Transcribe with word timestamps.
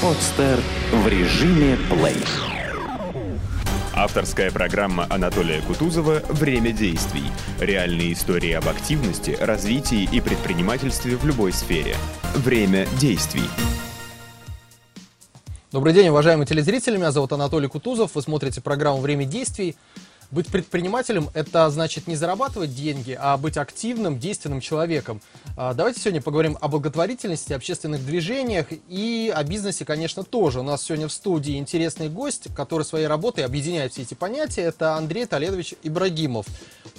Подстер 0.00 0.60
в 0.92 1.08
режиме 1.08 1.76
плей. 1.90 2.22
Авторская 3.92 4.52
программа 4.52 5.08
Анатолия 5.10 5.60
Кутузова 5.60 6.22
«Время 6.28 6.70
действий». 6.70 7.24
Реальные 7.58 8.12
истории 8.12 8.52
об 8.52 8.68
активности, 8.68 9.36
развитии 9.40 10.08
и 10.12 10.20
предпринимательстве 10.20 11.16
в 11.16 11.26
любой 11.26 11.52
сфере. 11.52 11.96
Время 12.36 12.86
действий. 13.00 13.42
Добрый 15.72 15.92
день, 15.92 16.10
уважаемые 16.10 16.46
телезрители. 16.46 16.96
Меня 16.96 17.10
зовут 17.10 17.32
Анатолий 17.32 17.66
Кутузов. 17.66 18.14
Вы 18.14 18.22
смотрите 18.22 18.60
программу 18.60 19.00
«Время 19.00 19.24
действий». 19.24 19.74
Быть 20.30 20.48
предпринимателем– 20.48 21.30
это 21.34 21.70
значит 21.70 22.06
не 22.06 22.14
зарабатывать 22.14 22.74
деньги, 22.74 23.16
а 23.18 23.38
быть 23.38 23.56
активным, 23.56 24.18
действенным 24.18 24.60
человеком. 24.60 25.22
А, 25.56 25.72
давайте 25.72 26.00
сегодня 26.00 26.20
поговорим 26.20 26.58
о 26.60 26.68
благотворительности, 26.68 27.54
общественных 27.54 28.04
движениях 28.04 28.66
и 28.90 29.32
о 29.34 29.42
бизнесе, 29.42 29.86
конечно, 29.86 30.24
тоже. 30.24 30.60
У 30.60 30.62
нас 30.62 30.82
сегодня 30.82 31.08
в 31.08 31.12
студии 31.12 31.56
интересный 31.56 32.10
гость, 32.10 32.48
который 32.54 32.82
своей 32.82 33.06
работой 33.06 33.42
объединяет 33.42 33.92
все 33.92 34.02
эти 34.02 34.12
понятия. 34.12 34.62
Это 34.62 34.96
Андрей 34.96 35.24
Толедович 35.24 35.74
Ибрагимов. 35.82 36.44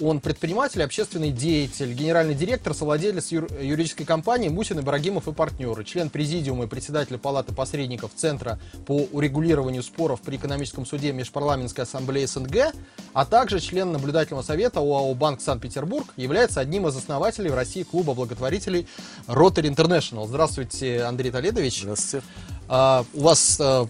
Он 0.00 0.18
предприниматель, 0.18 0.82
общественный 0.82 1.30
деятель, 1.30 1.92
генеральный 1.92 2.34
директор, 2.34 2.74
совладелец 2.74 3.30
юр 3.30 3.46
юридической 3.60 4.04
компании 4.04 4.48
«Мусин, 4.48 4.80
Ибрагимов 4.80 5.28
и 5.28 5.32
партнеры», 5.32 5.84
член 5.84 6.10
президиума 6.10 6.64
и 6.64 6.66
председатель 6.66 7.16
Палаты 7.16 7.54
посредников 7.54 8.10
Центра 8.16 8.58
по 8.86 9.06
урегулированию 9.12 9.84
споров 9.84 10.20
при 10.20 10.36
экономическом 10.36 10.84
суде 10.84 11.12
Межпарламентской 11.12 11.84
ассамблеи 11.84 12.24
СНГ, 12.24 12.72
а 13.20 13.26
также 13.26 13.60
член 13.60 13.92
наблюдательного 13.92 14.42
совета 14.42 14.80
ОАО 14.80 15.12
«Банк 15.12 15.42
Санкт-Петербург», 15.42 16.06
является 16.16 16.58
одним 16.58 16.88
из 16.88 16.96
основателей 16.96 17.50
в 17.50 17.54
России 17.54 17.82
клуба 17.82 18.14
благотворителей 18.14 18.86
Rotary 19.26 19.68
International. 19.68 20.26
Здравствуйте, 20.26 21.02
Андрей 21.02 21.30
Толедович. 21.30 21.82
Здравствуйте. 21.82 22.26
А, 22.66 23.04
у 23.12 23.20
вас 23.20 23.58
а, 23.60 23.86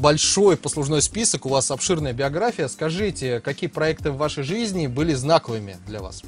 большой 0.00 0.56
послужной 0.56 1.02
список, 1.02 1.46
у 1.46 1.48
вас 1.48 1.68
обширная 1.72 2.12
биография. 2.12 2.68
Скажите, 2.68 3.40
какие 3.40 3.68
проекты 3.68 4.12
в 4.12 4.18
вашей 4.18 4.44
жизни 4.44 4.86
были 4.86 5.14
знаковыми 5.14 5.76
для 5.88 5.98
вас? 5.98 6.22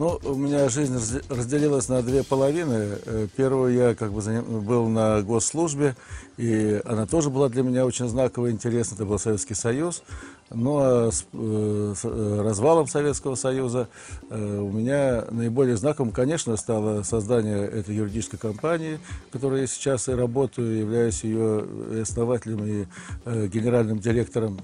Ну, 0.00 0.18
у 0.24 0.34
меня 0.34 0.70
жизнь 0.70 0.98
разделилась 1.28 1.90
на 1.90 2.00
две 2.00 2.24
половины. 2.24 2.96
Э, 3.04 3.26
первую 3.36 3.74
я 3.74 3.94
как 3.94 4.14
бы 4.14 4.22
был 4.40 4.88
на 4.88 5.20
госслужбе, 5.20 5.94
и 6.38 6.80
она 6.86 7.04
тоже 7.04 7.28
была 7.28 7.50
для 7.50 7.62
меня 7.62 7.84
очень 7.84 8.08
знаковой 8.08 8.48
и 8.48 8.52
интересной. 8.54 8.94
Это 8.94 9.04
был 9.04 9.18
Советский 9.18 9.52
Союз. 9.52 10.02
Ну 10.48 10.78
а 10.78 11.10
с, 11.12 11.26
э, 11.34 11.94
с 11.94 12.00
э, 12.02 12.42
развалом 12.42 12.86
Советского 12.86 13.34
Союза 13.34 13.88
у 14.30 14.72
меня 14.72 15.26
наиболее 15.30 15.76
знаковым, 15.76 16.12
конечно, 16.12 16.56
стало 16.56 17.02
создание 17.02 17.66
этой 17.66 17.94
юридической 17.94 18.38
компании, 18.38 19.00
в 19.28 19.32
которой 19.34 19.60
я 19.60 19.66
сейчас 19.66 20.08
и 20.08 20.12
работаю, 20.12 20.78
являюсь 20.78 21.24
ее 21.24 21.66
основателем 22.00 22.64
и 22.64 23.48
генеральным 23.48 23.98
директором. 23.98 24.60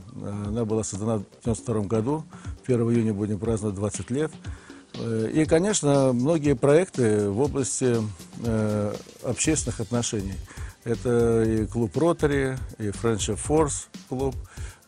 Она 0.46 0.64
была 0.64 0.82
создана 0.82 1.18
в 1.18 1.24
1992 1.42 1.80
году. 1.82 2.24
1 2.66 2.80
июня 2.90 3.12
будем 3.12 3.38
праздновать 3.38 3.76
20 3.76 4.10
лет. 4.10 4.32
И, 4.98 5.44
конечно, 5.44 6.12
многие 6.12 6.54
проекты 6.54 7.28
в 7.28 7.40
области 7.40 7.96
э, 8.44 8.94
общественных 9.22 9.80
отношений. 9.80 10.34
Это 10.84 11.42
и 11.42 11.66
клуб 11.66 11.96
Ротари, 11.96 12.56
и 12.78 12.88
Friendship 12.88 13.38
Force 13.46 13.86
клуб. 14.08 14.34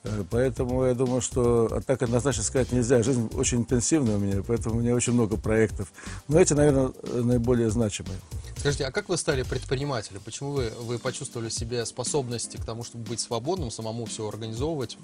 Э, 0.05 0.25
поэтому 0.31 0.84
я 0.84 0.95
думаю, 0.95 1.20
что 1.20 1.69
а 1.70 1.81
так 1.81 2.03
однозначно 2.03 2.42
сказать 2.42 2.73
нельзя. 2.73 3.03
Жизнь 3.03 3.28
очень 3.34 3.59
интенсивная 3.59 4.17
у 4.17 4.20
меня, 4.20 4.42
поэтому 4.47 4.77
у 4.77 4.81
меня 4.81 4.95
очень 4.95 5.12
много 5.12 5.37
проектов. 5.37 5.89
Но 6.28 6.41
эти, 6.41 6.53
наверное, 6.53 6.93
наиболее 7.03 7.70
значимые. 7.70 8.19
Скажите, 8.59 8.84
а 8.84 8.91
как 8.91 9.09
вы 9.09 9.17
стали 9.17 9.42
предпринимателем? 9.42 10.20
Почему 10.25 10.53
вы, 10.53 10.70
вы 10.81 10.98
почувствовали 10.98 11.48
в 11.48 11.55
себе 11.55 11.87
способности 11.87 12.56
к 12.56 12.65
тому, 12.65 12.84
чтобы 12.84 13.05
быть 13.05 13.20
свободным, 13.20 13.70
самому 13.70 14.05
все 14.06 14.28
организовывать? 14.28 14.98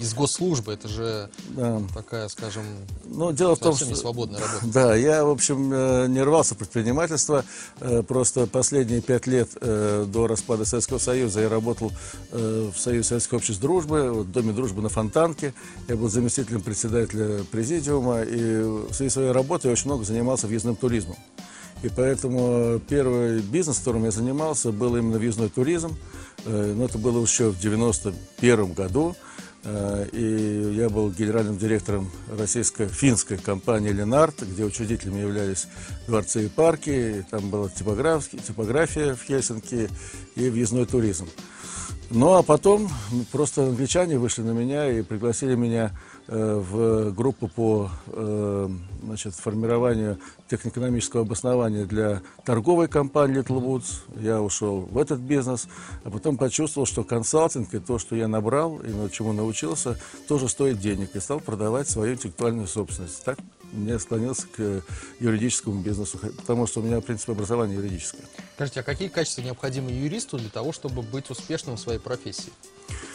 из 0.00 0.14
госслужбы. 0.14 0.72
Это 0.72 0.88
же 0.88 1.30
да. 1.50 1.82
такая, 1.94 2.28
скажем, 2.28 2.64
ну, 3.04 3.32
дело 3.32 3.54
в 3.54 3.58
том, 3.58 3.76
что... 3.76 3.94
свободная 3.94 4.40
работа. 4.40 4.66
Да, 4.72 4.96
я, 4.96 5.24
в 5.24 5.30
общем, 5.30 5.70
э, 5.72 6.06
не 6.08 6.22
рвался 6.22 6.54
в 6.54 6.58
предпринимательство. 6.58 7.44
Э, 7.80 8.02
просто 8.02 8.46
последние 8.46 9.02
пять 9.02 9.26
лет 9.26 9.50
э, 9.60 10.06
до 10.08 10.26
распада 10.26 10.64
Советского 10.64 10.98
Союза 10.98 11.42
я 11.42 11.48
работал 11.48 11.92
в 12.30 12.74
Союзе 12.76 13.08
Советских 13.08 13.34
обществ 13.34 13.60
дружбы, 13.60 14.12
в 14.12 14.30
Доме 14.30 14.52
дружбы 14.52 14.80
на 14.80 14.88
Фонтанке. 14.88 15.52
Я 15.88 15.96
был 15.96 16.08
заместителем 16.08 16.62
председателя 16.62 17.44
президиума. 17.44 18.22
И 18.22 18.62
в 18.62 18.94
связи 18.94 19.10
с 19.10 19.14
своей 19.14 19.32
работой 19.32 19.66
я 19.66 19.72
очень 19.72 19.86
много 19.86 20.04
занимался 20.04 20.46
въездным 20.46 20.76
туризмом. 20.76 21.16
И 21.82 21.88
поэтому 21.88 22.80
первый 22.88 23.40
бизнес, 23.40 23.78
которым 23.78 24.04
я 24.04 24.10
занимался, 24.10 24.70
был 24.72 24.96
именно 24.96 25.18
въездной 25.18 25.48
туризм. 25.48 25.96
Но 26.44 26.84
это 26.84 26.98
было 26.98 27.22
еще 27.22 27.50
в 27.50 27.60
91 27.60 28.72
году. 28.72 29.16
Э, 29.62 30.06
и 30.12 30.72
я 30.74 30.88
был 30.88 31.10
генеральным 31.10 31.58
директором 31.58 32.10
российско-финской 32.30 33.36
компании 33.36 33.90
«Ленарт», 33.90 34.42
где 34.42 34.64
учредителями 34.64 35.20
являлись 35.20 35.66
дворцы 36.06 36.46
и 36.46 36.48
парки. 36.48 37.26
Там 37.30 37.50
была 37.50 37.68
типография 37.68 39.14
в 39.14 39.22
Хельсинки 39.22 39.88
и 40.34 40.48
въездной 40.48 40.86
туризм. 40.86 41.28
Ну 42.12 42.34
а 42.34 42.42
потом 42.42 42.88
просто 43.30 43.62
англичане 43.62 44.18
вышли 44.18 44.42
на 44.42 44.50
меня 44.50 44.90
и 44.90 45.02
пригласили 45.02 45.54
меня 45.54 45.92
э, 46.26 46.54
в 46.56 47.12
группу 47.12 47.46
по 47.46 47.88
э, 48.08 48.68
значит, 49.04 49.34
формированию 49.36 50.18
техноэкономического 50.50 51.22
обоснования 51.22 51.84
для 51.84 52.22
торговой 52.44 52.88
компании 52.88 53.40
Little 53.40 53.62
Woods. 53.62 54.20
Я 54.20 54.42
ушел 54.42 54.80
в 54.80 54.98
этот 54.98 55.20
бизнес, 55.20 55.68
а 56.02 56.10
потом 56.10 56.36
почувствовал, 56.36 56.84
что 56.84 57.04
консалтинг 57.04 57.72
и 57.74 57.78
то, 57.78 58.00
что 58.00 58.16
я 58.16 58.26
набрал 58.26 58.80
и 58.80 58.90
чему 59.12 59.32
научился, 59.32 59.96
тоже 60.26 60.48
стоит 60.48 60.80
денег, 60.80 61.14
и 61.14 61.20
стал 61.20 61.38
продавать 61.38 61.88
свою 61.88 62.14
интеллектуальную 62.14 62.66
собственность. 62.66 63.22
Так 63.24 63.38
я 63.72 63.98
склонился 64.00 64.48
к 64.48 64.82
юридическому 65.20 65.80
бизнесу, 65.80 66.18
потому 66.18 66.66
что 66.66 66.80
у 66.80 66.82
меня, 66.82 66.98
в 66.98 67.04
принципе, 67.04 67.32
образование 67.32 67.76
юридическое. 67.76 68.22
Скажите, 68.56 68.80
а 68.80 68.82
какие 68.82 69.08
качества 69.08 69.42
необходимы 69.42 69.92
юристу 69.92 70.38
для 70.38 70.50
того, 70.50 70.72
чтобы 70.72 71.02
быть 71.02 71.30
успешным 71.30 71.76
в 71.76 71.80
своей 71.80 71.99
профессии? 72.00 72.52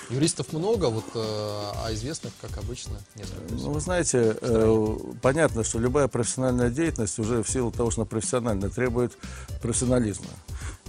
Юристов 0.09 0.53
много, 0.53 0.85
вот, 0.85 1.03
э, 1.15 1.19
а 1.19 1.89
известных, 1.91 2.31
как 2.39 2.57
обычно, 2.57 2.93
несколько. 3.15 3.53
Ну, 3.53 3.71
вы 3.71 3.79
знаете, 3.79 4.37
э, 4.39 4.97
понятно, 5.21 5.63
что 5.63 5.79
любая 5.79 6.07
профессиональная 6.07 6.69
деятельность 6.69 7.17
уже 7.17 7.43
в 7.43 7.49
силу 7.49 7.71
того, 7.71 7.89
что 7.89 8.01
она 8.01 8.05
профессиональная, 8.07 8.69
требует 8.69 9.17
профессионализма. 9.61 10.29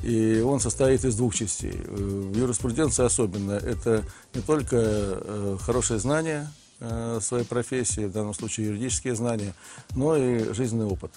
И 0.02 0.40
он 0.40 0.60
состоит 0.60 1.04
из 1.04 1.16
двух 1.16 1.34
частей. 1.34 1.72
Э, 1.72 1.94
в 1.94 2.36
юриспруденции 2.36 3.04
особенно 3.04 3.52
это 3.52 4.04
не 4.34 4.42
только 4.42 4.76
э, 4.76 5.56
хорошее 5.60 5.98
знание, 5.98 6.48
Э, 6.78 7.20
своей 7.22 7.44
профессии, 7.44 8.04
в 8.04 8.12
данном 8.12 8.34
случае 8.34 8.66
юридические 8.66 9.14
знания, 9.14 9.54
но 9.94 10.14
и 10.14 10.52
жизненный 10.52 10.84
опыт. 10.84 11.10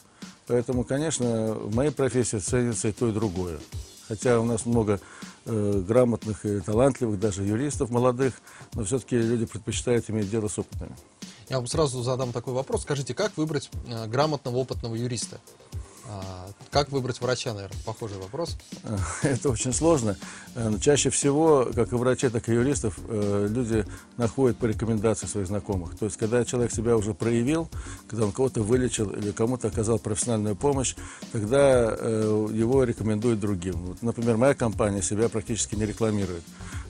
Поэтому, 0.48 0.86
конечно, 0.86 1.54
в 1.54 1.76
моей 1.76 1.92
профессии 1.92 2.38
ценится 2.38 2.88
и 2.88 2.92
то, 2.94 3.10
и 3.10 3.12
другое. 3.12 3.60
Хотя 4.08 4.40
у 4.40 4.46
нас 4.46 4.66
много 4.66 5.02
э, 5.50 5.84
грамотных 5.88 6.46
и 6.46 6.60
талантливых, 6.62 7.20
даже 7.20 7.44
юристов 7.44 7.90
молодых, 7.90 8.34
но 8.74 8.84
все-таки 8.84 9.18
люди 9.18 9.46
предпочитают 9.46 10.10
иметь 10.10 10.30
дело 10.30 10.48
с 10.48 10.58
опытными. 10.60 10.96
Я 11.50 11.58
вам 11.58 11.68
сразу 11.68 12.04
задам 12.04 12.32
такой 12.32 12.54
вопрос. 12.54 12.84
Скажите, 12.84 13.14
как 13.14 13.36
выбрать 13.36 13.70
э, 13.88 14.08
грамотного, 14.08 14.58
опытного 14.58 14.96
юриста? 14.96 15.40
А, 16.12 16.50
как 16.72 16.92
выбрать 16.92 17.22
врача, 17.22 17.54
наверное? 17.54 17.78
Похожий 17.86 18.18
вопрос. 18.18 18.58
Это 19.22 19.50
очень 19.50 19.74
сложно. 19.74 20.18
Э, 20.56 20.72
чаще 20.82 21.12
всего, 21.12 21.70
как 21.74 21.92
и 21.92 21.96
врачей, 21.96 22.32
так 22.32 22.50
и 22.50 22.54
юристов, 22.54 22.98
э, 23.08 23.48
люди 23.50 23.86
находят 24.18 24.58
по 24.58 24.66
рекомендации 24.66 25.28
своих 25.28 25.48
знакомых. 25.48 25.96
То 25.98 26.06
есть, 26.06 26.18
когда 26.18 26.44
человек 26.46 26.72
себя 26.72 26.98
уже 26.98 27.14
проявил, 27.14 27.70
когда 28.08 28.26
он 28.26 28.32
кого-то 28.32 28.64
вылечил 28.64 29.12
или 29.12 29.32
кому-то 29.32 29.68
оказал 29.68 30.00
профессиональную 30.00 30.56
помощь, 30.56 30.96
тогда 31.32 31.96
э, 31.96 32.48
его 32.54 32.84
рекомендуют 32.84 33.40
другим. 33.40 33.96
Например, 34.02 34.38
моя 34.38 34.56
компания 34.56 35.04
себя 35.04 35.30
практически 35.30 35.76
не 35.76 35.86
рекламирует. 35.86 36.44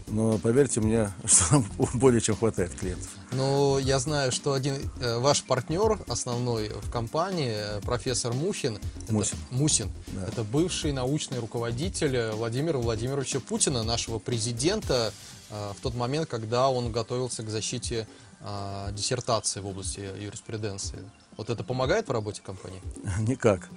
Но 0.10 0.38
поверьте 0.38 0.82
мне, 0.82 1.12
что 1.26 1.64
более 1.94 2.22
чем 2.22 2.36
хватает 2.36 2.74
клиентов. 2.74 3.10
Ну, 3.32 3.78
я 3.78 4.00
знаю, 4.00 4.32
что 4.32 4.54
один 4.54 4.76
э, 5.00 5.20
ваш 5.20 5.44
партнер 5.44 6.00
основной 6.08 6.70
в 6.70 6.90
компании, 6.92 7.54
э, 7.54 7.82
профессор 7.82 8.34
Мухин, 8.34 8.80
Мусин, 9.10 9.38
это, 9.38 9.56
Мусин 9.56 9.92
да. 10.08 10.28
это 10.28 10.44
бывший 10.44 10.92
научный 10.92 11.40
руководитель 11.40 12.32
Владимира 12.32 12.80
Владимировича 12.80 13.40
Путина, 13.40 13.84
нашего 13.84 14.20
президента, 14.20 15.14
э, 15.50 15.72
в 15.78 15.82
тот 15.82 15.96
момент, 15.96 16.28
когда 16.28 16.70
он 16.70 16.92
готовился 16.92 17.44
к 17.44 17.50
защите 17.50 18.08
э, 18.42 18.90
диссертации 18.94 19.60
в 19.60 19.68
области 19.68 20.00
юриспруденции. 20.00 21.00
Вот 21.38 21.50
это 21.50 21.64
помогает 21.64 22.08
в 22.08 22.12
работе 22.12 22.42
компании? 22.44 22.82
Никак. 23.20 23.70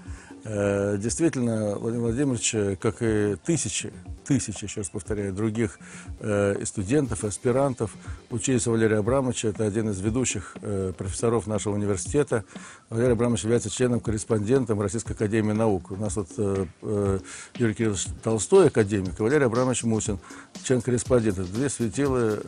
Э, 0.45 0.97
Действительно, 0.99 1.77
Владимир 1.77 2.07
Владимирович, 2.07 2.55
э, 2.55 2.77
как 2.77 2.97
и 3.01 3.37
тысячи, 3.45 3.93
тысячи, 4.27 4.65
еще 4.65 4.81
раз 4.81 4.89
повторяю, 4.89 5.33
других 5.33 5.79
э, 6.21 6.57
и 6.61 6.65
студентов, 6.65 7.25
и 7.25 7.29
аспирантов, 7.29 7.95
учились 8.31 8.67
у 8.67 8.73
Валерия 8.73 8.99
Абрамовича. 8.99 9.49
Это 9.49 9.65
один 9.65 9.91
из 9.91 10.01
ведущих 10.01 10.57
профессоров 10.97 11.47
нашего 11.47 11.75
университета. 11.75 12.45
Валерий 12.91 13.13
Абрамович 13.13 13.45
является 13.45 13.71
членом-корреспондентом 13.71 14.81
Российской 14.81 15.13
Академии 15.13 15.53
Наук. 15.53 15.91
У 15.91 15.97
нас 15.97 16.17
вот 16.17 16.31
Юрий 17.57 17.75
Кириллович 17.75 18.07
Толстой, 18.23 18.69
академик, 18.69 19.19
и 19.19 19.23
Валерий 19.23 19.47
Абрамович 19.47 19.85
Мусин, 19.85 20.19
член-корреспондент. 20.65 21.39
Две 21.53 21.69
светила, 21.69 22.39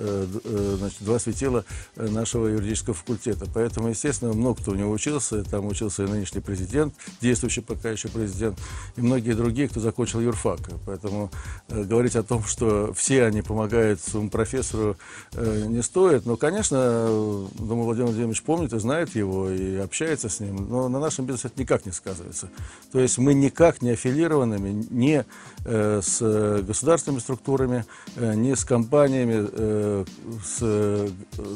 значит, 0.76 0.98
два 1.00 1.18
светила 1.18 1.64
нашего 1.96 2.46
юридического 2.48 2.94
факультета. 2.94 3.46
Поэтому, 3.52 3.88
естественно, 3.88 4.32
много 4.32 4.62
кто 4.62 4.72
у 4.72 4.74
него 4.74 4.90
учился. 4.90 5.44
Там 5.44 5.66
учился 5.66 6.04
и 6.04 6.06
нынешний 6.06 6.40
президент, 6.40 6.94
действующий 7.20 7.60
пока 7.60 7.83
еще 7.90 8.08
президент, 8.08 8.58
и 8.96 9.00
многие 9.00 9.32
другие, 9.32 9.68
кто 9.68 9.80
закончил 9.80 10.20
юрфак. 10.20 10.60
Поэтому 10.86 11.30
э, 11.68 11.82
говорить 11.84 12.16
о 12.16 12.22
том, 12.22 12.44
что 12.44 12.92
все 12.94 13.24
они 13.24 13.42
помогают 13.42 14.00
своему 14.00 14.30
профессору, 14.30 14.96
э, 15.32 15.64
не 15.66 15.82
стоит. 15.82 16.26
Но, 16.26 16.36
конечно, 16.36 16.76
э, 16.78 17.46
думаю, 17.58 17.84
Владимир 17.84 18.06
Владимирович 18.06 18.42
помнит 18.42 18.72
и 18.72 18.78
знает 18.78 19.14
его, 19.14 19.50
и 19.50 19.76
общается 19.76 20.28
с 20.28 20.40
ним. 20.40 20.68
Но 20.68 20.88
на 20.88 21.00
нашем 21.00 21.26
бизнесе 21.26 21.48
это 21.48 21.60
никак 21.60 21.86
не 21.86 21.92
сказывается. 21.92 22.48
То 22.92 23.00
есть 23.00 23.18
мы 23.18 23.34
никак 23.34 23.82
не 23.82 23.90
аффилированными 23.90 24.86
ни 24.90 25.24
э, 25.64 26.00
с 26.02 26.62
государственными 26.62 27.20
структурами, 27.20 27.84
э, 28.16 28.34
ни 28.34 28.54
с 28.54 28.64
компаниями 28.64 29.48
э, 29.50 30.04
с 30.44 30.58
э, 30.60 31.08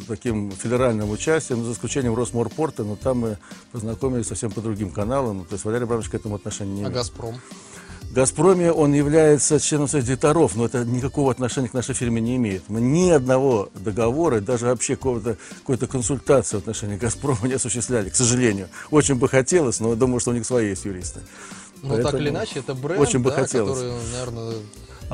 таким 0.07 0.51
федеральным 0.51 1.11
участием, 1.11 1.65
за 1.65 1.73
исключением 1.73 2.15
Росморпорта, 2.15 2.85
но 2.85 2.97
там 2.97 3.19
мы 3.19 3.39
познакомились 3.73 4.27
совсем 4.27 4.51
по 4.51 4.61
другим 4.61 4.91
каналам. 4.91 5.45
То 5.45 5.55
есть 5.55 5.65
Валерий 5.65 5.85
Абрамович 5.85 6.09
этому 6.19 6.37
отношения 6.37 6.73
не 6.73 6.81
А 6.81 6.83
имеет. 6.83 6.95
«Газпром»? 6.95 7.41
В 8.03 8.13
«Газпроме» 8.15 8.73
он 8.73 8.95
является 8.95 9.61
членом 9.61 9.87
Совета 9.87 10.07
директоров, 10.07 10.57
но 10.57 10.65
это 10.65 10.83
никакого 10.85 11.31
отношения 11.31 11.69
к 11.69 11.75
нашей 11.75 11.95
фирме 11.95 12.23
не 12.23 12.37
имеет. 12.37 12.63
Мы 12.69 12.81
ни 12.81 13.11
одного 13.11 13.69
договора, 13.75 14.41
даже 14.41 14.65
вообще 14.67 14.97
какой-то 14.97 15.87
консультации 15.87 16.57
в 16.57 16.61
отношении 16.61 16.97
«Газпрома» 16.97 17.47
не 17.49 17.55
осуществляли, 17.55 18.09
к 18.09 18.17
сожалению. 18.17 18.69
Очень 18.91 19.17
бы 19.17 19.29
хотелось, 19.29 19.79
но 19.81 19.95
думаю, 19.95 20.21
что 20.21 20.31
у 20.31 20.35
них 20.35 20.47
свои 20.47 20.71
есть 20.71 20.87
юристы. 20.87 21.21
Ну, 21.83 22.03
так 22.03 22.15
или 22.15 22.31
иначе, 22.31 22.61
это 22.61 22.75
бренд, 22.75 23.01
очень 23.01 23.19
бы 23.21 23.31
да, 23.31 23.37
хотелось. 23.37 23.79
который, 23.79 23.93
наверное, 24.13 24.55
А 24.55 24.63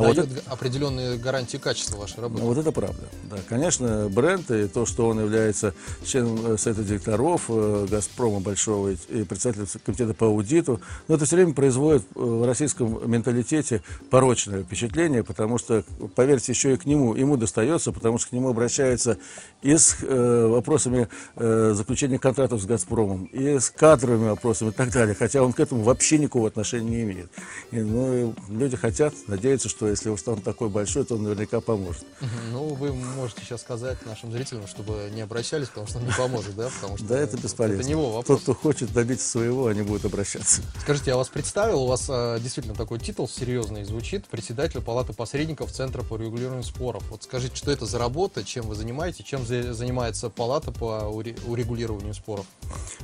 вот 0.02 0.16
дает 0.16 0.42
определенные 0.46 1.16
гарантии 1.16 1.56
качества 1.56 1.98
вашей 1.98 2.20
работы. 2.20 2.42
Вот 2.44 2.58
это 2.58 2.72
правда. 2.72 3.04
Да, 3.30 3.36
конечно, 3.48 4.08
бренд 4.08 4.50
и 4.50 4.66
то, 4.66 4.86
что 4.86 5.08
он 5.08 5.20
является 5.20 5.74
членом 6.04 6.54
э, 6.54 6.58
Совета 6.58 6.82
директоров 6.82 7.44
э, 7.48 7.86
«Газпрома» 7.88 8.40
большого 8.40 8.90
и 8.90 8.96
и 9.08 9.24
председателем 9.24 9.66
комитета 9.84 10.14
по 10.14 10.26
аудиту, 10.26 10.80
но 11.08 11.14
это 11.14 11.24
все 11.24 11.36
время 11.36 11.54
производит 11.54 12.02
э, 12.14 12.20
в 12.20 12.44
российском 12.44 13.10
менталитете 13.10 13.82
порочное 14.10 14.62
впечатление, 14.62 15.22
потому 15.22 15.58
что, 15.58 15.84
поверьте, 16.14 16.52
еще 16.52 16.74
и 16.74 16.76
к 16.76 16.84
нему, 16.86 17.14
ему 17.14 17.36
достается, 17.36 17.92
потому 17.92 18.18
что 18.18 18.30
к 18.30 18.32
нему 18.32 18.48
обращаются 18.48 19.18
и 19.64 19.76
с 19.76 19.96
э, 20.02 20.46
вопросами 20.46 21.08
э, 21.36 21.72
заключения 21.74 22.18
контрактов 22.18 22.60
с 22.60 22.66
«Газпромом», 22.66 23.24
и 23.32 23.58
с 23.58 23.70
кадровыми 23.70 24.28
вопросами 24.28 24.68
и 24.68 24.72
так 24.72 24.92
далее, 24.92 25.14
хотя 25.14 25.42
он 25.42 25.54
к 25.54 25.60
этому 25.60 25.82
вообще 25.82 26.18
никакого 26.18 26.48
отношения 26.48 26.90
не 26.90 27.02
имеет. 27.02 27.30
И, 27.70 27.80
ну, 27.80 28.34
люди 28.50 28.76
хотят, 28.76 29.14
надеются, 29.26 29.70
что 29.70 29.88
если 29.88 30.10
уж 30.10 30.20
он 30.26 30.42
такой 30.42 30.68
большой, 30.68 31.04
то 31.04 31.14
он 31.14 31.22
наверняка 31.22 31.60
поможет. 31.60 32.04
Ну, 32.52 32.74
вы 32.74 32.92
можете 32.92 33.40
сейчас 33.40 33.62
сказать 33.62 34.04
нашим 34.04 34.30
зрителям, 34.32 34.66
чтобы 34.66 35.10
не 35.14 35.22
обращались, 35.22 35.68
потому 35.68 35.86
что 35.86 35.98
он 35.98 36.04
не 36.04 36.12
поможет, 36.12 36.54
да? 36.56 36.68
Потому 36.80 36.98
что 36.98 37.06
Да, 37.06 37.18
это 37.18 37.38
бесполезно. 37.38 37.80
Это 37.80 37.86
не 37.88 37.92
его 37.92 38.02
Тот, 38.04 38.14
вопрос. 38.16 38.42
кто 38.42 38.54
хочет 38.54 38.92
добиться 38.92 39.26
своего, 39.26 39.68
они 39.68 39.80
будут 39.80 40.04
обращаться. 40.04 40.60
Скажите, 40.80 41.10
я 41.12 41.16
вас 41.16 41.28
представил, 41.28 41.84
у 41.84 41.86
вас 41.86 42.04
а, 42.10 42.38
действительно 42.38 42.74
такой 42.76 42.98
титул 43.00 43.26
серьезный 43.28 43.84
звучит, 43.84 44.26
председатель 44.26 44.82
Палаты 44.82 45.14
посредников 45.14 45.72
Центра 45.72 46.02
по 46.02 46.18
регулированию 46.18 46.64
споров. 46.64 47.02
Вот 47.10 47.22
скажите, 47.22 47.56
что 47.56 47.70
это 47.70 47.86
за 47.86 47.98
работа, 47.98 48.44
чем 48.44 48.66
вы 48.66 48.74
занимаетесь, 48.74 49.24
чем 49.24 49.46
за- 49.46 49.53
занимается 49.62 50.28
Палата 50.30 50.70
по 50.72 51.10
уре- 51.12 51.36
урегулированию 51.46 52.14
споров? 52.14 52.46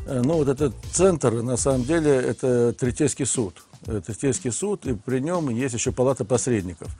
Э, 0.06 0.20
Ну, 0.24 0.34
вот 0.34 0.48
этот 0.48 0.72
центр, 0.92 1.30
на 1.42 1.56
самом 1.56 1.84
деле, 1.84 2.10
это 2.10 2.72
Третейский 2.72 3.26
суд. 3.26 3.62
Э, 3.86 4.00
Третейский 4.04 4.52
суд, 4.52 4.86
и 4.86 4.94
при 4.94 5.20
нем 5.20 5.48
есть 5.48 5.74
еще 5.74 5.92
палата 5.92 6.24
посредников. 6.24 6.90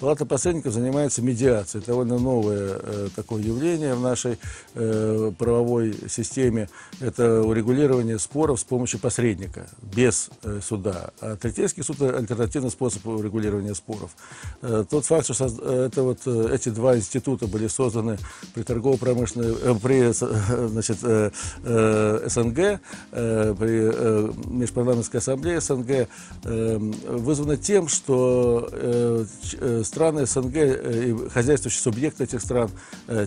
Палата 0.00 0.24
посредников 0.24 0.72
занимается 0.72 1.20
медиацией. 1.20 1.82
Это 1.82 1.92
довольно 1.92 2.18
новое 2.18 2.78
э, 2.80 3.08
такое 3.14 3.42
явление 3.42 3.94
в 3.94 4.00
нашей 4.00 4.38
э, 4.74 5.32
правовой 5.36 5.96
системе. 6.08 6.68
Это 7.00 7.42
урегулирование 7.42 8.18
споров 8.18 8.60
с 8.60 8.64
помощью 8.64 9.00
посредника, 9.00 9.66
без 9.82 10.30
э, 10.44 10.60
суда. 10.62 11.10
А 11.20 11.36
Третейский 11.36 11.82
суд– 11.82 12.00
это 12.00 12.18
альтернативный 12.18 12.70
способ 12.70 13.06
урегулирования 13.06 13.74
споров. 13.74 14.10
Тот 14.60 15.04
факт, 15.06 15.32
что 15.32 15.44
это 15.44 16.02
вот, 16.02 16.26
эти 16.26 16.68
два 16.68 16.96
института 16.96 17.46
были 17.46 17.66
созданы 17.66 18.18
при 18.54 18.62
торгово-промышленной, 18.62 19.78
при 19.80 20.12
значит, 20.68 20.98
СНГ, 22.30 22.80
при 23.10 23.92
э, 23.92 24.32
Межпарламентской 24.46 25.18
ассамблее 25.18 25.60
СНГ, 25.60 26.08
вызвано 26.44 27.56
тем, 27.56 27.88
что 27.88 28.68
э, 28.70 29.24
э, 29.60 29.82
страны 29.84 30.26
СНГ 30.26 30.56
э, 30.56 31.08
и 31.08 31.28
хозяйствующие 31.28 31.82
субъекты 31.82 32.24
этих 32.24 32.40
стран 32.40 32.70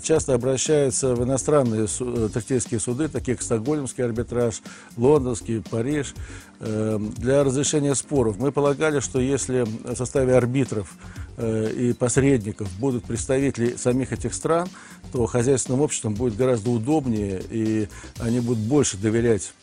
часто 0.04 0.34
обращаются 0.34 1.16
в 1.16 1.24
иностранные 1.24 1.88
третейские 1.88 2.80
суды, 2.80 3.10
такие 3.10 3.36
как 3.36 3.44
Стокгольмский 3.44 4.04
арбитраж, 4.04 4.62
Лондонский, 4.98 5.62
Париж, 5.62 6.14
э, 6.60 7.00
для 7.18 7.44
разрешения 7.44 7.96
споров. 7.96 8.38
Мы 8.38 8.52
полагали, 8.52 9.00
что 9.00 9.20
если 9.20 9.64
в 9.64 9.96
составе 9.96 10.36
арбитров 10.36 10.94
и 11.38 11.96
посредников 11.98 12.70
будут 12.78 13.06
представители 13.06 13.76
самих 13.76 14.12
этих 14.12 14.34
стран, 14.34 14.68
то 15.12 15.26
хозяйственным 15.26 15.82
обществам 15.82 16.14
будет 16.14 16.36
гораздо 16.36 16.70
удобнее, 16.70 17.42
и 17.50 17.88
они 18.20 18.42
будут 18.42 18.60
больше 18.60 18.98
доверять 18.98 19.54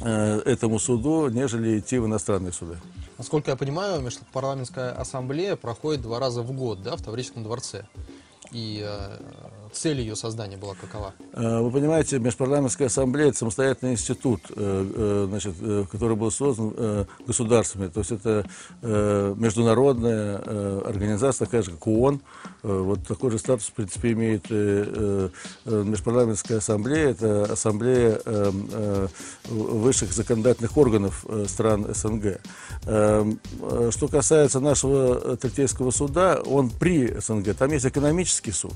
этому 0.00 0.78
суду, 0.78 1.28
нежели 1.28 1.78
идти 1.78 1.98
в 1.98 2.06
иностранные 2.06 2.52
суды. 2.52 2.76
Насколько 3.18 3.50
я 3.50 3.56
понимаю, 3.56 4.00
Межпарламентская 4.00 4.92
ассамблея 4.92 5.56
проходит 5.56 6.02
два 6.02 6.18
раза 6.18 6.42
в 6.42 6.52
год, 6.52 6.82
да, 6.82 6.96
в 6.96 7.02
Таврическом 7.02 7.42
дворце. 7.42 7.84
И 8.50 8.82
э, 8.82 9.18
цель 9.72 10.00
ее 10.00 10.16
создания 10.16 10.56
была 10.56 10.74
какова? 10.74 11.14
Э, 11.32 11.60
Вы 11.60 11.70
понимаете, 11.70 12.18
Межпарламентская 12.18 12.88
ассамблея– 12.88 13.28
это 13.30 13.38
самостоятельный 13.38 13.92
институт, 13.92 14.40
э, 14.50 14.54
э, 14.56 15.26
значит, 15.28 15.54
который 15.90 16.16
был 16.16 16.30
создан 16.30 17.06
государствами. 17.26 17.88
То 17.88 18.00
есть 18.00 18.12
это 18.12 18.44
международная 18.82 20.38
организация, 20.86 21.46
такая 21.46 21.62
же, 21.62 21.70
как 21.72 21.86
ООН. 21.86 22.20
Вот 22.62 23.06
такой 23.06 23.30
же 23.30 23.38
статус, 23.38 23.68
в 23.68 23.72
принципе, 23.72 24.12
имеет 24.12 24.50
Межпарламентская 24.50 26.58
ассамблея. 26.58 27.10
Это 27.10 27.44
ассамблея 27.44 28.20
высших 29.48 30.12
законодательных 30.12 30.76
органов 30.76 31.24
стран 31.46 31.86
СНГ. 31.94 32.40
Что 32.82 34.08
касается 34.10 34.60
нашего 34.60 35.36
Третейского 35.36 35.90
суда, 35.90 36.40
он 36.44 36.70
при 36.70 37.18
СНГ. 37.20 37.54
Там 37.56 37.72
есть 37.72 37.86
экономический 37.86 38.52
суд 38.52 38.74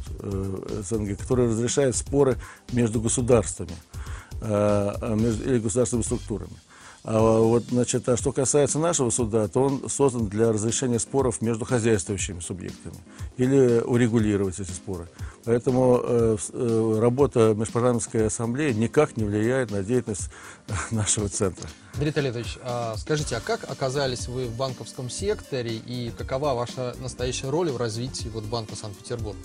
СНГ, 0.85 1.19
который 1.19 1.49
разрешает 1.49 1.97
споры 1.97 2.37
между 2.73 3.01
государствами 3.01 3.75
э, 4.41 4.47
а, 4.47 5.15
между- 5.15 5.45
или 5.45 5.59
государственными 5.59 6.05
структурами. 6.05 6.57
А 7.07 7.21
вот, 7.21 7.65
значит, 7.65 8.09
а 8.09 8.17
что 8.17 8.33
касается 8.33 8.79
нашего 8.79 9.11
суда, 9.11 9.47
то 9.47 9.65
он 9.65 9.91
создан 9.91 10.27
для 10.27 10.51
разрешения 10.51 10.99
споров 10.99 11.43
между 11.43 11.67
хозяйствующими 11.67 12.41
субъектами 12.41 12.97
или 13.37 13.83
урегулировать 13.85 14.59
эти 14.59 14.71
споры. 14.71 15.07
Поэтому 15.45 16.01
э, 16.03 16.37
э, 16.55 16.99
работа 16.99 17.53
Межпарламентской 17.55 18.27
ассамблеи 18.29 18.73
никак 18.73 19.19
не 19.19 19.25
влияет 19.25 19.71
на 19.71 19.83
деятельность 19.83 20.31
э, 20.69 20.73
нашего 20.93 21.29
центра. 21.29 21.69
Дмитрий 21.97 22.23
Леонидович, 22.23 22.59
а 22.63 22.97
скажите, 22.97 23.37
а 23.37 23.41
как 23.41 23.71
оказались 23.71 24.27
вы 24.27 24.47
в 24.47 24.57
банковском 24.57 25.11
секторе 25.11 25.77
и 25.77 26.11
какова 26.17 26.55
ваша 26.55 26.97
настоящая 27.01 27.51
роль 27.51 27.71
в 27.71 27.77
развитии 27.77 28.31
вот 28.33 28.45
банка 28.45 28.77
Санкт-Петербург? 28.77 29.37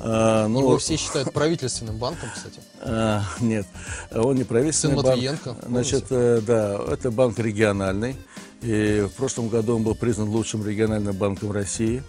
А, 0.00 0.48
ну, 0.48 0.60
Его 0.60 0.78
все 0.78 0.96
считают 0.96 1.32
правительственным 1.32 1.96
банком, 1.96 2.28
кстати. 2.34 2.60
А, 2.80 3.22
нет, 3.40 3.66
он 4.12 4.36
не 4.36 4.44
правительственный 4.44 4.96
Сын 4.96 5.04
банк. 5.04 5.16
Матвиенко, 5.16 5.56
Значит, 5.66 6.04
э, 6.10 6.40
да, 6.46 6.80
это 6.90 7.10
банк 7.10 7.38
региональный. 7.38 8.16
И 8.62 9.04
в 9.08 9.16
прошлом 9.16 9.48
году 9.48 9.74
он 9.76 9.82
был 9.82 9.96
признан 9.96 10.28
лучшим 10.28 10.64
региональным 10.64 11.16
банком 11.16 11.50
России. 11.50 12.02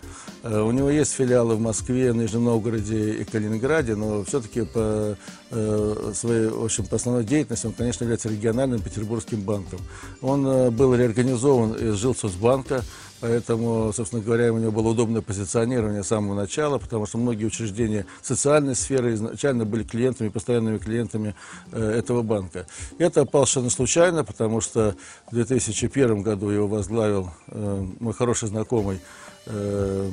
Э, 0.44 0.62
У 0.62 0.72
него 0.72 0.90
есть 0.90 1.12
филиалы 1.14 1.56
в 1.56 1.60
Москве, 1.60 2.14
Нижнем 2.14 2.44
Новгороде 2.46 3.14
и 3.16 3.24
Калининграде, 3.24 3.96
но 3.96 4.24
все-таки 4.24 4.62
по 4.62 5.18
э, 5.50 6.12
своей, 6.14 6.48
в 6.50 6.64
общем, 6.64 6.86
по 6.86 6.98
основной 6.98 7.24
деятельности 7.24 7.66
он, 7.66 7.74
конечно, 7.74 8.04
является 8.04 8.30
региональным 8.30 8.82
петербургским 8.82 9.42
банком. 9.42 9.80
Он 10.22 10.72
был 10.74 10.94
реорганизован 10.94 11.74
из 11.74 11.96
Жилсоцбанка, 11.96 12.84
поэтому, 13.24 13.94
собственно 13.94 14.22
говоря, 14.22 14.52
у 14.52 14.58
него 14.58 14.74
было 14.74 14.90
удобное 14.90 15.22
позиционирование 15.22 16.04
с 16.04 16.08
самого 16.08 16.36
начала, 16.36 16.78
потому 16.78 17.06
что 17.06 17.18
многие 17.18 17.46
учреждения 17.46 18.06
социальной 18.22 18.76
сферы 18.76 19.14
изначально 19.14 19.64
были 19.64 19.84
клиентами, 19.84 20.28
постоянными 20.28 20.78
клиентами 20.78 21.34
э, 21.72 21.92
этого 22.00 22.22
банка. 22.22 22.68
Это 22.98 23.24
попал 23.24 23.48
совершенно 23.48 23.70
случайно, 23.70 24.26
потому 24.26 24.60
что 24.60 24.96
в 25.32 25.36
2001 25.36 26.22
году 26.22 26.50
его 26.50 26.68
возглавил 26.68 27.32
э, 27.48 27.86
мой 28.02 28.14
хороший 28.14 28.50
знакомый 28.50 29.00
э, 29.46 30.10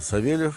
Савельев, 0.00 0.56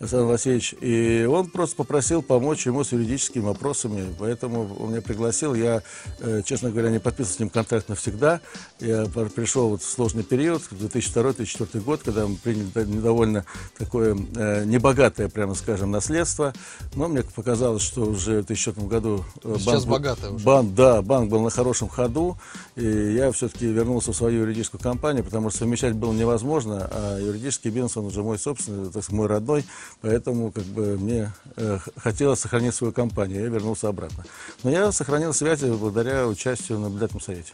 Александр 0.00 0.28
Васильевич, 0.28 0.74
и 0.80 1.28
он 1.30 1.48
просто 1.48 1.76
попросил 1.76 2.22
помочь 2.22 2.64
ему 2.64 2.84
с 2.84 2.92
юридическими 2.92 3.42
вопросами, 3.42 4.06
поэтому 4.18 4.74
он 4.80 4.92
меня 4.92 5.02
пригласил. 5.02 5.52
Я, 5.52 5.82
э, 6.20 6.40
честно 6.42 6.70
говоря, 6.70 6.88
не 6.88 6.98
подписывал 6.98 7.36
с 7.36 7.38
ним 7.38 7.50
контракт 7.50 7.90
навсегда. 7.90 8.40
Я 8.80 9.04
пришел 9.04 9.68
вот 9.68 9.82
в 9.82 9.86
сложный 9.86 10.22
период, 10.22 10.62
2002-2004 10.70 11.80
год, 11.82 12.00
когда 12.02 12.26
мы 12.26 12.36
приняли 12.36 12.98
довольно 12.98 13.44
такое 13.76 14.16
э, 14.36 14.64
небогатое, 14.64 15.28
прямо 15.28 15.54
скажем, 15.54 15.90
наследство. 15.90 16.54
Но 16.94 17.06
мне 17.08 17.22
показалось, 17.22 17.82
что 17.82 18.06
уже 18.06 18.40
в 18.40 18.46
2004 18.46 18.86
году 18.86 19.26
э, 19.44 19.56
Сейчас 19.58 19.84
банк, 19.84 20.02
богатое 20.02 20.30
уже. 20.30 20.44
Банк, 20.46 20.74
да, 20.74 21.02
банк 21.02 21.30
был 21.30 21.42
на 21.42 21.50
хорошем 21.50 21.88
ходу, 21.88 22.38
и 22.74 22.86
я 22.86 23.30
все-таки 23.32 23.66
вернулся 23.66 24.12
в 24.12 24.16
свою 24.16 24.40
юридическую 24.40 24.80
компанию, 24.80 25.24
потому 25.24 25.50
что 25.50 25.58
совмещать 25.58 25.92
было 25.92 26.14
невозможно, 26.14 26.88
а 26.90 27.18
юридический 27.18 27.70
бизнес, 27.70 27.98
он 27.98 28.06
уже 28.06 28.22
мой 28.22 28.38
собственный, 28.38 28.84
так 28.84 29.02
сказать, 29.02 29.12
мой 29.12 29.26
родной, 29.26 29.66
Поэтому 30.00 30.50
как 30.50 30.64
бы 30.64 30.98
мне 30.98 31.32
э, 31.56 31.78
хотелось 31.96 32.40
сохранить 32.40 32.74
свою 32.74 32.92
компанию, 32.92 33.42
я 33.42 33.48
вернулся 33.48 33.88
обратно. 33.88 34.24
Но 34.62 34.70
я 34.70 34.92
сохранил 34.92 35.34
связи 35.34 35.66
благодаря 35.66 36.26
участию 36.26 36.78
в 36.78 36.80
наблюдательном 36.82 37.20
совете. 37.20 37.52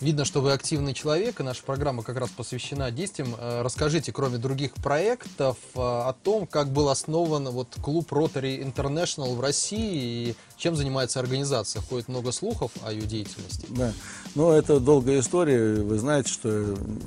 Видно, 0.00 0.26
что 0.26 0.42
вы 0.42 0.52
активный 0.52 0.92
человек, 0.92 1.40
и 1.40 1.42
наша 1.42 1.62
программа 1.62 2.02
как 2.02 2.18
раз 2.18 2.28
посвящена 2.28 2.90
действиям. 2.90 3.34
Э, 3.38 3.62
расскажите, 3.62 4.12
кроме 4.12 4.36
других 4.36 4.74
проектов, 4.74 5.56
э, 5.74 5.78
о 5.78 6.14
том, 6.22 6.46
как 6.46 6.70
был 6.70 6.90
основан 6.90 7.48
вот 7.48 7.68
клуб 7.80 8.12
Rotary 8.12 8.60
International 8.60 9.34
в 9.34 9.40
России 9.40 10.28
и 10.30 10.36
чем 10.58 10.76
занимается 10.76 11.18
организация. 11.18 11.80
Ходит 11.80 12.08
много 12.08 12.32
слухов 12.32 12.72
о 12.82 12.92
ее 12.92 13.02
деятельности. 13.02 13.66
Да, 13.70 13.92
но 14.34 14.52
это 14.52 14.80
долгая 14.80 15.20
история. 15.20 15.82
Вы 15.82 15.98
знаете, 15.98 16.30
что 16.30 16.48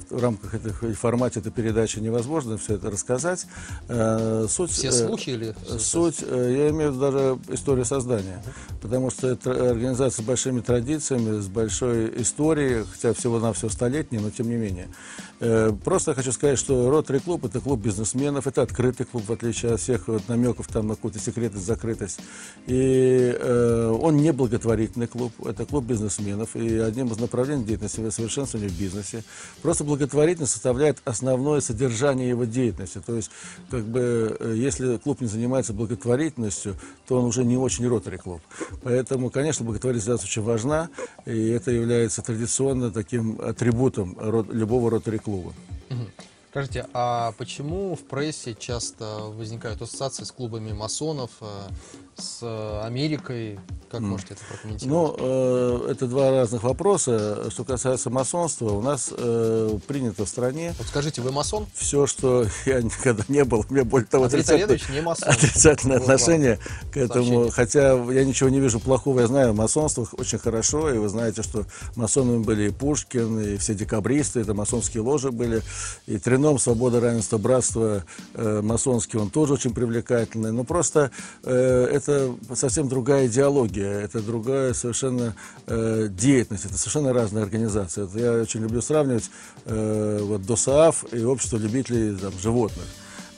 в 0.10 0.20
рамках 0.20 0.56
этих 0.56 0.98
формате 0.98 1.42
этой 1.42 1.52
передачи 1.52 2.00
невозможно 2.00 2.58
все 2.58 2.76
это 2.76 2.90
рассказать. 2.90 3.46
Э, 3.88 4.48
суть, 4.50 4.72
все 4.72 4.92
слухи 4.92 5.30
или? 5.30 5.56
Суть, 5.78 6.22
я 6.22 6.70
имею 6.70 6.92
в 6.92 6.96
виду 6.96 7.00
даже 7.00 7.40
историю 7.50 7.86
создания. 7.86 8.44
Потому 8.82 9.12
что 9.12 9.28
это 9.28 9.52
организация 9.70 10.24
с 10.24 10.26
большими 10.26 10.62
традициями, 10.62 11.40
с 11.40 11.48
большой 11.48 12.22
историей, 12.22 12.79
хотя 12.86 13.14
всего-навсего 13.14 13.70
столетний, 13.70 14.20
но 14.20 14.30
тем 14.30 14.50
не 14.50 14.56
менее. 14.56 14.88
Э, 15.40 15.72
просто 15.84 16.14
хочу 16.14 16.32
сказать, 16.32 16.60
что 16.60 16.90
Ротary 16.90 17.20
клуб 17.20 17.46
это 17.46 17.60
клуб 17.60 17.80
бизнесменов, 17.80 18.48
это 18.48 18.62
открытый 18.62 19.06
клуб, 19.06 19.24
в 19.28 19.32
отличие 19.32 19.74
от 19.74 19.80
всех 19.80 20.08
вот 20.08 20.28
намеков 20.28 20.68
там 20.68 20.88
на 20.88 20.96
какую-то 20.96 21.20
секретность, 21.20 21.66
закрытость. 21.66 22.20
И 22.68 23.36
э, 23.40 23.98
он 24.02 24.18
не 24.18 24.32
благотворительный 24.34 25.08
клуб, 25.08 25.34
это 25.46 25.66
клуб 25.66 25.86
бизнесменов. 25.86 26.56
И 26.56 26.78
одним 26.78 27.08
из 27.08 27.18
направлений 27.20 27.64
деятельности 27.64 28.10
совершенствования 28.10 28.70
в 28.70 28.80
бизнесе. 28.80 29.24
Просто 29.62 29.84
благотворительность 29.84 30.54
составляет 30.54 31.02
основное 31.06 31.62
содержание 31.62 32.30
его 32.30 32.46
деятельности. 32.46 33.02
То 33.06 33.16
есть, 33.16 33.32
как 33.70 33.84
бы, 33.86 34.38
э, 34.40 34.54
если 34.58 34.98
клуб 34.98 35.22
не 35.22 35.28
занимается 35.28 35.74
благотворительностью, 35.74 36.76
то 37.08 37.18
он 37.18 37.26
уже 37.26 37.44
не 37.44 37.58
очень 37.58 37.86
Ротary 37.86 38.18
клуб. 38.18 38.42
Поэтому, 38.84 39.30
конечно, 39.30 39.66
благотворительность 39.66 40.24
очень 40.24 40.42
важна, 40.42 40.90
и 41.26 41.50
это 41.50 41.72
является 41.72 42.22
традиционным 42.22 42.69
традиционно 42.70 42.92
таким 42.92 43.40
атрибутом 43.42 44.18
любого 44.52 44.90
ротари-клуба. 44.90 45.54
Скажите, 46.52 46.88
а 46.94 47.34
почему 47.38 47.96
в 47.96 48.04
прессе 48.06 48.56
часто 48.56 49.06
возникают 49.38 49.82
ассоциации 49.84 50.24
с 50.24 50.32
клубами 50.32 50.74
масонов, 50.74 51.30
э, 51.42 51.46
с 52.20 52.84
Америкой? 52.84 53.60
Как 53.90 54.02
можете 54.02 54.36
это 54.36 54.44
прокомментировать? 54.48 54.86
Ну, 54.86 55.16
э, 55.18 55.92
это 55.92 56.06
два 56.06 56.30
разных 56.30 56.62
вопроса. 56.62 57.50
Что 57.50 57.64
касается 57.64 58.12
масонства, 58.12 58.72
у 58.74 58.82
нас 58.82 59.12
э, 59.12 59.80
принято 59.88 60.26
в 60.26 60.30
стране... 60.30 60.76
Вот 60.78 60.88
скажите, 60.88 61.22
вы 61.22 61.32
масон? 61.32 61.66
Все, 61.74 62.06
что 62.06 62.46
я 62.66 62.82
никогда 62.82 63.24
не 63.30 63.44
был, 63.44 63.66
у 63.68 63.74
меня 63.74 63.86
более 63.86 64.08
того 64.08 64.26
отрицательное, 64.26 64.80
не 64.92 65.02
масон. 65.02 65.30
отрицательное 65.30 65.98
вот 65.98 66.04
отношение 66.04 66.60
к 66.92 66.98
этому. 66.98 67.50
Сообщение. 67.50 67.52
Хотя 67.52 67.94
я 68.14 68.26
ничего 68.26 68.50
не 68.50 68.60
вижу 68.60 68.80
плохого, 68.80 69.22
я 69.22 69.28
знаю 69.28 69.54
масонство 69.56 70.08
очень 70.14 70.38
хорошо, 70.38 70.94
и 70.94 70.98
вы 71.00 71.10
знаете, 71.10 71.42
что 71.42 71.66
масонами 71.96 72.44
были 72.44 72.68
и 72.68 72.70
Пушкин, 72.70 73.40
и 73.40 73.58
все 73.58 73.74
декабристы, 73.74 74.42
это 74.42 74.54
масонские 74.54 75.02
ложи 75.02 75.32
были, 75.32 75.64
и 76.06 76.20
Треном, 76.20 76.60
Свобода, 76.60 77.00
Равенство, 77.00 77.40
Братство, 77.40 78.04
э, 78.36 78.62
масонский, 78.62 79.18
он 79.18 79.32
тоже 79.32 79.54
очень 79.54 79.74
привлекательный. 79.74 80.52
Но 80.52 80.64
просто 80.64 81.10
э, 81.44 81.90
это 81.92 82.09
совсем 82.54 82.88
другая 82.88 83.28
идеология 83.28 84.00
это 84.00 84.22
другая 84.22 84.74
совершенно 84.74 85.36
э, 85.68 86.08
деятельность, 86.10 86.66
это 86.66 86.78
совершенно 86.78 87.14
разные 87.14 87.44
организации. 87.44 88.06
Это 88.06 88.20
я 88.20 88.42
очень 88.42 88.62
люблю 88.62 88.82
сравнивать 88.82 89.30
э, 89.66 90.20
вот 90.22 90.46
ДОСААФ 90.46 91.14
и 91.14 91.24
общество 91.24 91.58
любителей 91.58 92.16
там, 92.18 92.34
животных. 92.40 92.86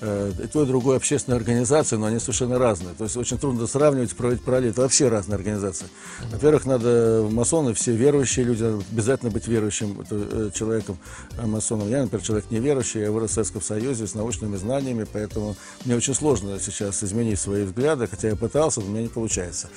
Э, 0.01 0.31
и 0.43 0.47
то, 0.47 0.63
и 0.63 0.65
другое 0.65 0.97
общественная 0.97 1.37
организация, 1.37 1.99
но 1.99 2.07
они 2.07 2.17
совершенно 2.19 2.57
разные. 2.57 2.95
То 2.95 3.03
есть 3.03 3.15
очень 3.17 3.37
трудно 3.37 3.67
сравнивать, 3.67 4.15
проводить 4.15 4.43
параллель. 4.43 4.71
Это 4.71 4.81
вообще 4.81 5.07
разные 5.09 5.35
организации. 5.35 5.85
Во-первых, 6.31 6.65
надо 6.65 7.27
масоны, 7.29 7.75
все 7.75 7.91
верующие 7.91 8.45
люди, 8.45 8.63
обязательно 8.91 9.29
быть 9.29 9.47
верующим 9.47 10.03
э, 10.09 10.49
человеком 10.55 10.97
э, 11.37 11.45
масоном. 11.45 11.87
Я, 11.87 12.01
например, 12.01 12.25
человек 12.25 12.49
неверующий, 12.49 13.01
я 13.01 13.11
вырос 13.11 13.31
в 13.31 13.33
Советском 13.35 13.61
Союзе 13.61 14.07
с 14.07 14.15
научными 14.15 14.55
знаниями, 14.55 15.05
поэтому 15.11 15.55
мне 15.85 15.95
очень 15.95 16.15
сложно 16.15 16.59
сейчас 16.59 17.03
изменить 17.03 17.39
свои 17.39 17.63
взгляды, 17.63 18.07
хотя 18.07 18.29
я 18.29 18.35
пытался, 18.35 18.79
но 18.79 18.87
у 18.87 18.89
меня 18.89 19.03
не 19.03 19.09
получается. 19.09 19.69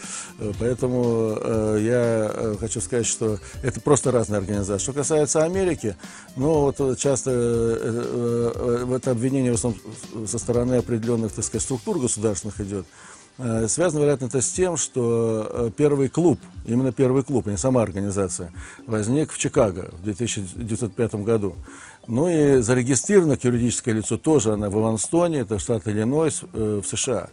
Поэтому 0.59 1.76
я 1.76 2.57
хочу 2.59 2.81
сказать, 2.81 3.07
что 3.07 3.38
это 3.62 3.81
просто 3.81 4.11
разные 4.11 4.38
организации. 4.38 4.83
Что 4.83 4.93
касается 4.93 5.45
Америки, 5.45 5.97
ну 6.37 6.73
вот 6.73 6.99
часто 6.99 7.31
это 7.31 9.11
обвинение 9.11 9.52
в 9.52 9.57
основном 9.57 9.81
со 10.26 10.38
стороны 10.38 10.75
определенных, 10.75 11.33
так 11.33 11.44
сказать, 11.44 11.62
структур 11.62 11.99
государственных 11.99 12.61
идет, 12.61 12.87
э, 13.38 13.66
связано, 13.68 14.00
вероятно, 14.00 14.26
это 14.26 14.40
с 14.40 14.50
тем, 14.50 14.76
что 14.76 15.47
э, 15.50 15.71
первый 15.76 16.09
клуб, 16.09 16.38
именно 16.66 16.92
первый 16.92 17.25
клуб, 17.25 17.47
а 17.47 17.50
не 17.50 17.59
сама 17.59 17.83
организация, 17.83 18.52
возник 18.87 19.33
в 19.33 19.38
Чикаго 19.38 19.90
в 19.92 20.02
1905 20.02 21.14
году. 21.16 21.54
Ну 22.06 22.28
и 22.28 22.61
зарегистрировано 22.61 23.38
юридическое 23.40 23.94
лицо 23.94 24.18
тоже 24.18 24.52
она 24.52 24.68
в 24.68 24.75
Иванстоне, 24.78 25.40
это 25.40 25.58
штат 25.58 25.88
Иллинойс 25.88 26.42
э, 26.52 26.80
в 26.84 26.87
США. 26.87 27.28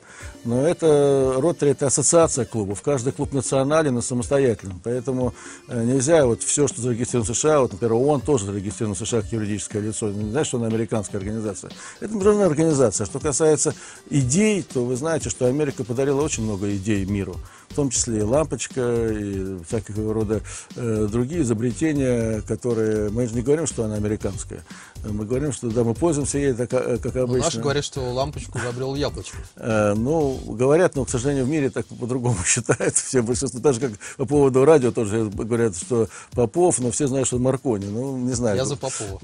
Но 0.46 0.66
это 0.66 1.36
Ротари 1.38 1.72
это 1.72 1.88
ассоциация 1.88 2.46
клубов. 2.46 2.82
Каждый 2.82 3.12
клуб 3.12 3.34
национален 3.34 3.98
и 3.98 4.02
самостоятельный. 4.02 4.76
Поэтому 4.84 5.34
э, 5.68 5.84
нельзя 5.84 6.26
вот 6.26 6.42
все, 6.44 6.68
что 6.68 6.82
зарегистрировано 6.82 7.34
в 7.34 7.38
США, 7.38 7.60
вот, 7.60 7.74
например, 7.74 7.94
ООН 7.94 8.22
тоже 8.22 8.46
зарегистрирован 8.46 8.96
в 8.96 9.00
США 9.00 9.22
как 9.22 9.32
юридическое 9.34 9.82
лицо. 9.82 10.10
Не 10.10 10.32
знаете, 10.32 10.48
что 10.48 10.58
она 10.58 10.68
американская 10.68 11.20
организация. 11.20 11.72
Это 12.00 12.14
международная 12.14 12.48
организация. 12.48 13.06
Что 13.06 13.20
касается 13.20 13.76
идей, 14.10 14.64
то 14.64 14.86
вы 14.86 14.96
знаете, 14.96 15.30
что 15.30 15.48
Америка 15.48 15.84
подарила 15.84 16.22
очень 16.22 16.44
много 16.44 16.74
идей 16.74 17.06
миру 17.06 17.36
в 17.72 17.76
том 17.76 17.90
числе 17.90 18.20
и 18.20 18.22
лампочка, 18.22 19.08
и 19.12 19.58
всякого 19.68 20.14
рода 20.14 20.42
э, 20.76 21.08
другие 21.10 21.42
изобретения, 21.42 22.42
которые... 22.42 23.10
Мы 23.10 23.28
же 23.28 23.36
не 23.36 23.42
говорим, 23.42 23.66
что 23.66 23.86
она 23.86 23.96
американская. 23.96 24.64
Мы 25.04 25.26
говорим, 25.26 25.52
что 25.52 25.70
да, 25.70 25.84
мы 25.84 25.96
пользуемся 25.96 26.38
ей, 26.38 26.54
так, 26.54 26.72
э, 26.74 26.98
как 26.98 27.16
обычно. 27.16 27.38
Ну, 27.38 27.44
наши 27.44 27.60
говорят, 27.60 27.84
что 27.84 28.02
лампочку 28.14 28.60
изобрел 28.60 28.96
яблочко. 28.96 29.38
Э, 29.56 29.94
ну, 29.96 30.40
говорят, 30.46 30.96
но, 30.96 31.06
к 31.06 31.10
сожалению, 31.10 31.46
в 31.46 31.50
мире 31.50 31.70
так 31.70 31.86
по-другому 31.88 32.38
считают 32.46 32.96
все 32.96 33.22
большинство. 33.22 33.60
Даже 33.60 33.80
как 33.80 33.92
по 34.18 34.26
поводу 34.26 34.64
радио 34.66 34.92
тоже 34.92 35.30
говорят, 35.34 35.76
что 35.76 36.08
Попов, 36.32 36.80
но 36.80 36.92
все 36.92 37.08
знают, 37.08 37.28
что 37.28 37.40
Маркони. 37.40 37.86
Ну, 37.86 38.18
не 38.18 38.34
знаю. 38.34 38.58
Я 38.58 38.66
за 38.66 38.76
Попова. 38.76 39.20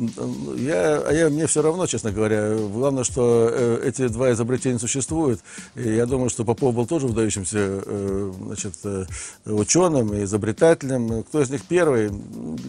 Я, 0.57 1.03
а 1.05 1.11
я, 1.11 1.29
мне 1.29 1.45
все 1.47 1.61
равно, 1.61 1.85
честно 1.85 2.11
говоря. 2.11 2.55
Главное, 2.55 3.03
что 3.03 3.49
э, 3.51 3.81
эти 3.85 4.07
два 4.07 4.31
изобретения 4.31 4.79
существуют. 4.79 5.41
И 5.75 5.87
я 5.93 6.05
думаю, 6.05 6.29
что 6.29 6.43
Попов 6.43 6.73
был 6.73 6.87
тоже 6.87 7.07
выдающимся 7.07 7.57
э, 7.59 8.33
значит, 8.45 8.73
э, 8.83 9.05
ученым 9.45 10.13
и 10.13 10.23
изобретателем. 10.23 11.23
Кто 11.23 11.41
из 11.41 11.49
них 11.49 11.63
первый, 11.65 12.11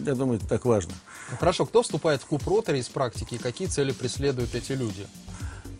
я 0.05 0.15
думаю, 0.15 0.37
это 0.37 0.47
так 0.47 0.65
важно. 0.65 0.93
Ну, 1.31 1.37
хорошо, 1.37 1.65
кто 1.65 1.81
вступает 1.81 2.21
в 2.21 2.25
клуб 2.25 2.45
Ротари 2.47 2.79
из 2.79 2.89
практики 2.89 3.35
и 3.35 3.37
какие 3.37 3.67
цели 3.67 3.91
преследуют 3.91 4.55
эти 4.55 4.71
люди? 4.73 5.05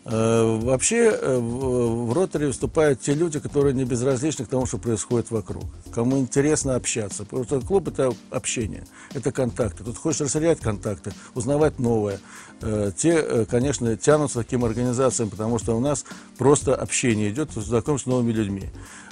Э, 0.04 0.58
Вообще 0.62 1.10
э, 1.10 1.38
в 1.38 2.12
роторе 2.12 2.46
выступают 2.48 3.00
те 3.00 3.14
люди, 3.14 3.38
которые 3.38 3.74
не 3.74 3.84
безразличны 3.84 4.44
к 4.44 4.48
тому, 4.48 4.66
что 4.66 4.78
происходит 4.78 5.30
вокруг. 5.30 5.64
Кому 5.92 6.18
интересно 6.18 6.74
общаться. 6.74 7.24
Потому 7.24 7.44
что 7.44 7.60
клуб– 7.60 7.88
это 7.88 8.12
общение, 8.30 8.86
это 9.12 9.30
контакты. 9.30 9.84
Тут 9.84 9.98
хочешь 9.98 10.22
расширять 10.22 10.60
контакты, 10.60 11.12
узнавать 11.34 11.78
новое. 11.78 12.18
Э, 12.62 12.92
Те, 12.96 13.10
э, 13.10 13.44
конечно, 13.44 13.96
тянутся 13.96 14.42
к 14.42 14.44
таким 14.46 14.64
организациям, 14.64 15.28
потому 15.30 15.58
что 15.58 15.76
у 15.76 15.80
нас 15.80 16.04
просто 16.38 16.74
общение 16.74 17.30
идет, 17.30 17.52
знакомство 17.52 18.10
с 18.10 18.12
новыми 18.12 18.32
людьми. 18.32 18.70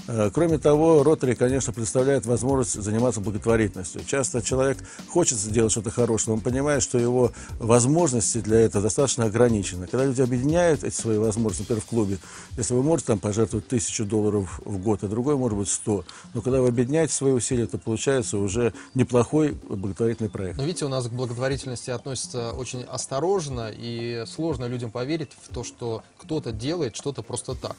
Э, 0.09 0.31
Кроме 0.33 0.59
того, 0.59 1.03
ротари, 1.03 1.35
конечно, 1.35 1.73
представляет 1.73 2.25
возможность 2.25 2.83
заниматься 2.83 3.21
благотворительностью. 3.21 4.03
Часто 4.07 4.41
человек 4.41 4.79
хочет 5.09 5.38
сделать 5.38 5.71
что-то 5.71 5.91
хорошее, 5.91 6.29
но 6.29 6.35
он 6.35 6.41
понимает, 6.41 6.83
что 6.83 6.99
его 6.99 7.33
возможности 7.59 8.38
для 8.38 8.61
этого 8.61 8.83
достаточно 8.83 9.27
ограничены. 9.27 9.87
Когда 9.87 10.07
люди 10.07 10.23
объединяют 10.23 10.83
эти 10.83 10.95
свои 10.95 11.19
возможности, 11.19 11.62
например, 11.62 11.83
в 11.83 11.87
клубе, 11.87 12.19
если 12.57 12.73
вы 12.73 12.83
можете 12.83 13.09
там 13.09 13.19
пожертвовать 13.19 13.69
тысячу 13.69 14.07
долларов 14.07 14.61
в 14.65 14.79
год, 14.79 15.05
а 15.05 15.09
другой 15.09 15.37
может 15.37 15.59
быть 15.59 15.69
100, 15.69 16.05
но 16.33 16.41
когда 16.41 16.62
вы 16.62 16.69
объединяете 16.69 17.12
свои 17.12 17.33
усилия, 17.33 17.67
то 17.67 17.77
получается 17.77 18.38
уже 18.38 18.73
неплохой 18.95 19.50
благотворительный 19.69 20.31
проект. 20.31 20.57
Но 20.57 20.65
видите, 20.65 20.87
у 20.87 20.88
нас 20.88 21.07
к 21.07 21.11
благотворительности 21.11 21.91
относятся 21.91 22.53
очень 22.53 22.83
осторожно, 22.83 23.71
и 23.71 24.25
сложно 24.27 24.65
людям 24.65 24.91
поверить 24.91 25.33
в 25.43 25.53
то, 25.53 25.65
что 25.65 26.03
кто-то 26.17 26.53
делает 26.53 26.97
что-то 26.97 27.23
просто 27.23 27.55
так. 27.55 27.77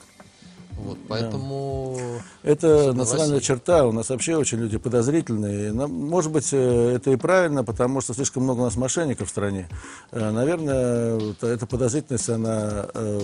Вот, 0.84 0.98
поэтому... 1.08 1.98
Это 2.44 2.68
Особенно 2.68 2.94
в 2.94 2.98
национальная 2.98 3.40
черта. 3.42 3.86
У 3.86 3.92
нас 3.92 4.10
вообще 4.10 4.36
очень 4.36 4.60
люди 4.60 4.78
подозрительные. 4.78 5.74
Может 5.74 6.32
быть, 6.32 6.50
э, 6.52 6.94
это 6.96 7.12
и 7.12 7.16
правильно, 7.16 7.64
потому 7.64 8.02
что 8.02 8.14
слишком 8.14 8.44
много 8.44 8.62
у 8.62 8.64
нас 8.64 8.76
мошенников 8.76 9.28
в 9.28 9.32
стране. 9.32 9.68
Э, 10.12 10.32
Наверное, 10.32 11.20
эта 11.42 11.66
подозрительность, 11.66 12.30
она 12.30 12.88
э, 12.94 13.22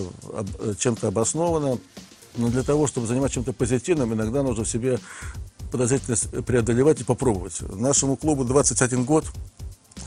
чем-то 0.78 1.08
обоснована. 1.08 1.78
Но 2.36 2.48
для 2.48 2.62
того, 2.62 2.86
чтобы 2.86 3.06
заниматься 3.06 3.36
чем-то 3.36 3.54
позитивным, 3.54 4.12
иногда 4.12 4.42
нужно 4.42 4.64
в 4.64 4.68
себе 4.68 4.98
подозрительность 5.72 6.30
преодолевать 6.44 7.00
и 7.00 7.04
попробовать. 7.04 7.60
Нашему 7.62 8.16
клубу 8.16 8.44
21 8.44 9.04
год. 9.04 9.24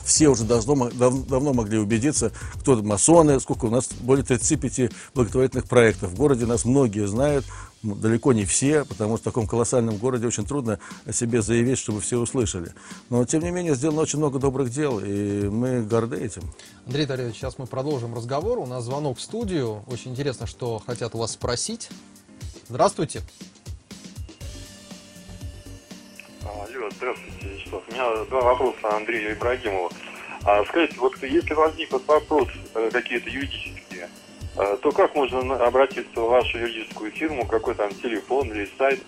Все 0.04 0.28
уже 0.28 0.44
мо- 0.44 0.90
дав- 0.90 1.26
давно 1.26 1.52
могли 1.52 1.78
убедиться, 1.78 2.32
кто 2.60 2.76
масоны, 2.82 3.38
сколько 3.40 3.66
у 3.66 3.70
нас, 3.70 3.88
более 4.00 4.24
35 4.24 4.90
благотворительных 5.14 5.66
проектов. 5.68 6.10
В 6.10 6.16
городе 6.16 6.46
нас 6.46 6.64
многие 6.64 7.06
знают, 7.06 7.44
далеко 7.82 8.32
не 8.32 8.44
все, 8.44 8.84
потому 8.84 9.16
что 9.16 9.22
в 9.22 9.32
таком 9.32 9.46
колоссальном 9.46 9.96
городе 9.96 10.26
очень 10.26 10.44
трудно 10.44 10.78
о 11.06 11.12
себе 11.12 11.42
заявить, 11.42 11.78
чтобы 11.78 12.00
все 12.00 12.18
услышали. 12.18 12.74
Но, 13.08 13.24
тем 13.24 13.42
не 13.42 13.50
менее, 13.50 13.74
сделано 13.74 14.02
очень 14.02 14.18
много 14.18 14.38
добрых 14.38 14.70
дел, 14.70 15.00
и 15.00 15.48
мы 15.48 15.82
горды 15.82 16.16
этим. 16.16 16.42
Андрей 16.86 17.02
Витальевич, 17.04 17.36
сейчас 17.36 17.58
мы 17.58 17.66
продолжим 17.66 18.14
разговор. 18.14 18.58
У 18.58 18.66
нас 18.66 18.84
звонок 18.84 19.18
в 19.18 19.20
студию. 19.20 19.82
Очень 19.86 20.12
интересно, 20.12 20.46
что 20.46 20.82
хотят 20.84 21.14
у 21.14 21.18
вас 21.18 21.32
спросить. 21.32 21.88
Здравствуйте. 22.68 23.22
Здравствуйте, 26.96 27.46
Вячеслав. 27.54 27.82
У 27.88 27.92
меня 27.92 28.24
два 28.24 28.40
вопроса 28.40 28.96
Андрею 28.96 29.32
Ибрагимову. 29.32 29.90
А, 30.44 30.64
скажите, 30.64 30.98
вот 30.98 31.12
если 31.22 31.54
возникнут 31.54 32.06
вопрос 32.06 32.48
э, 32.74 32.90
какие-то 32.92 33.28
юридические, 33.28 34.08
э, 34.56 34.76
то 34.80 34.92
как 34.92 35.14
можно 35.14 35.56
обратиться 35.56 36.20
в 36.20 36.28
вашу 36.28 36.58
юридическую 36.58 37.10
фирму, 37.12 37.46
какой 37.46 37.74
там 37.74 37.90
телефон 37.94 38.50
или 38.52 38.68
сайт? 38.78 39.00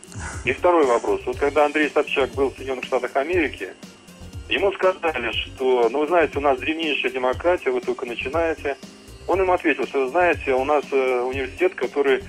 И 0.45 0.53
второй 0.53 0.85
вопрос. 0.87 1.23
Вот 1.25 1.39
когда 1.39 1.65
Андрей 1.65 1.91
Собчак 1.91 2.31
был 2.33 2.51
в 2.51 2.57
Соединенных 2.57 2.85
Штатах 2.85 3.17
Америки, 3.17 3.73
ему 4.49 4.73
сказали, 4.73 5.33
что, 5.33 5.89
ну 5.89 6.01
вы 6.01 6.07
знаете, 6.07 6.39
у 6.39 6.43
нас 6.43 6.59
древнейшая 6.59 7.13
демократия, 7.13 7.71
вы 7.71 7.81
только 7.81 8.05
начинаете. 8.07 8.77
Он 9.27 9.41
им 9.41 9.51
ответил, 9.51 9.87
что 9.87 10.05
вы 10.05 10.11
знаете, 10.11 10.53
у 10.53 10.65
нас 10.65 10.85
э, 10.93 11.21
университет, 11.21 11.75
который 11.75 12.23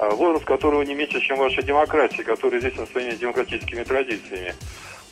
возраст 0.00 0.46
которого 0.46 0.82
не 0.82 0.94
меньше, 0.94 1.20
чем 1.20 1.38
ваша 1.38 1.62
демократия, 1.62 2.24
который 2.24 2.58
известен 2.58 2.86
своими 2.86 3.14
демократическими 3.16 3.82
традициями. 3.84 4.54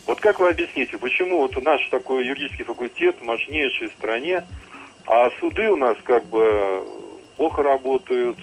Вот 0.08 0.22
как 0.22 0.40
вы 0.40 0.48
объясните, 0.48 0.96
почему 0.96 1.36
вот 1.36 1.62
наш 1.62 1.86
такой 1.90 2.26
юридический 2.26 2.64
факультет 2.64 3.16
в 3.20 3.24
мощнейшей 3.24 3.88
стране, 3.90 4.42
а 5.04 5.28
суды 5.38 5.70
у 5.70 5.76
нас 5.76 5.98
как 6.02 6.24
бы 6.24 6.82
плохо 7.36 7.62
работают, 7.62 8.38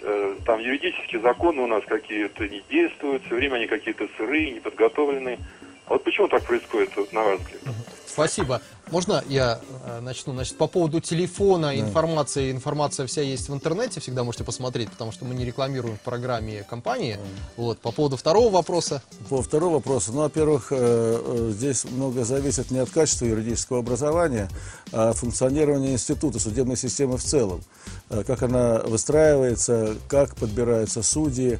э, 0.00 0.36
там 0.46 0.58
юридические 0.58 1.20
законы 1.20 1.60
у 1.60 1.66
нас 1.66 1.84
какие-то 1.84 2.48
не 2.48 2.62
действуют, 2.70 3.22
все 3.26 3.34
время 3.34 3.56
они 3.56 3.66
какие-то 3.66 4.08
сырые, 4.16 4.52
неподготовленные. 4.52 5.38
А 5.84 5.90
вот 5.90 6.04
почему 6.04 6.28
так 6.28 6.46
происходит, 6.46 7.12
на 7.12 7.24
ваш 7.24 7.40
взгляд? 7.40 7.74
Спасибо. 8.16 8.62
Можно 8.90 9.22
я 9.28 9.60
э, 9.84 10.00
начну? 10.00 10.32
Значит, 10.32 10.56
по 10.56 10.68
поводу 10.68 11.00
телефона, 11.00 11.78
информации, 11.78 12.50
информация 12.50 13.06
вся 13.06 13.20
есть 13.20 13.50
в 13.50 13.52
интернете, 13.52 14.00
всегда 14.00 14.24
можете 14.24 14.42
посмотреть, 14.42 14.90
потому 14.90 15.12
что 15.12 15.26
мы 15.26 15.34
не 15.34 15.44
рекламируем 15.44 15.98
в 15.98 16.00
программе 16.00 16.62
компании. 16.62 17.18
Вот, 17.58 17.78
по 17.78 17.92
поводу 17.92 18.16
второго 18.16 18.48
вопроса. 18.48 19.02
По 19.28 19.42
второму 19.42 19.74
вопросу, 19.74 20.12
ну, 20.12 20.20
во-первых, 20.20 20.68
э, 20.70 20.76
э, 20.78 21.50
здесь 21.52 21.84
многое 21.84 22.24
зависит 22.24 22.70
не 22.70 22.78
от 22.78 22.88
качества 22.88 23.26
юридического 23.26 23.80
образования, 23.80 24.48
а 24.92 25.10
от 25.10 25.18
функционирования 25.18 25.92
института, 25.92 26.38
судебной 26.38 26.78
системы 26.78 27.18
в 27.18 27.22
целом. 27.22 27.62
Как 28.08 28.42
она 28.42 28.78
выстраивается, 28.78 29.96
как 30.08 30.36
подбираются 30.36 31.02
судьи. 31.02 31.58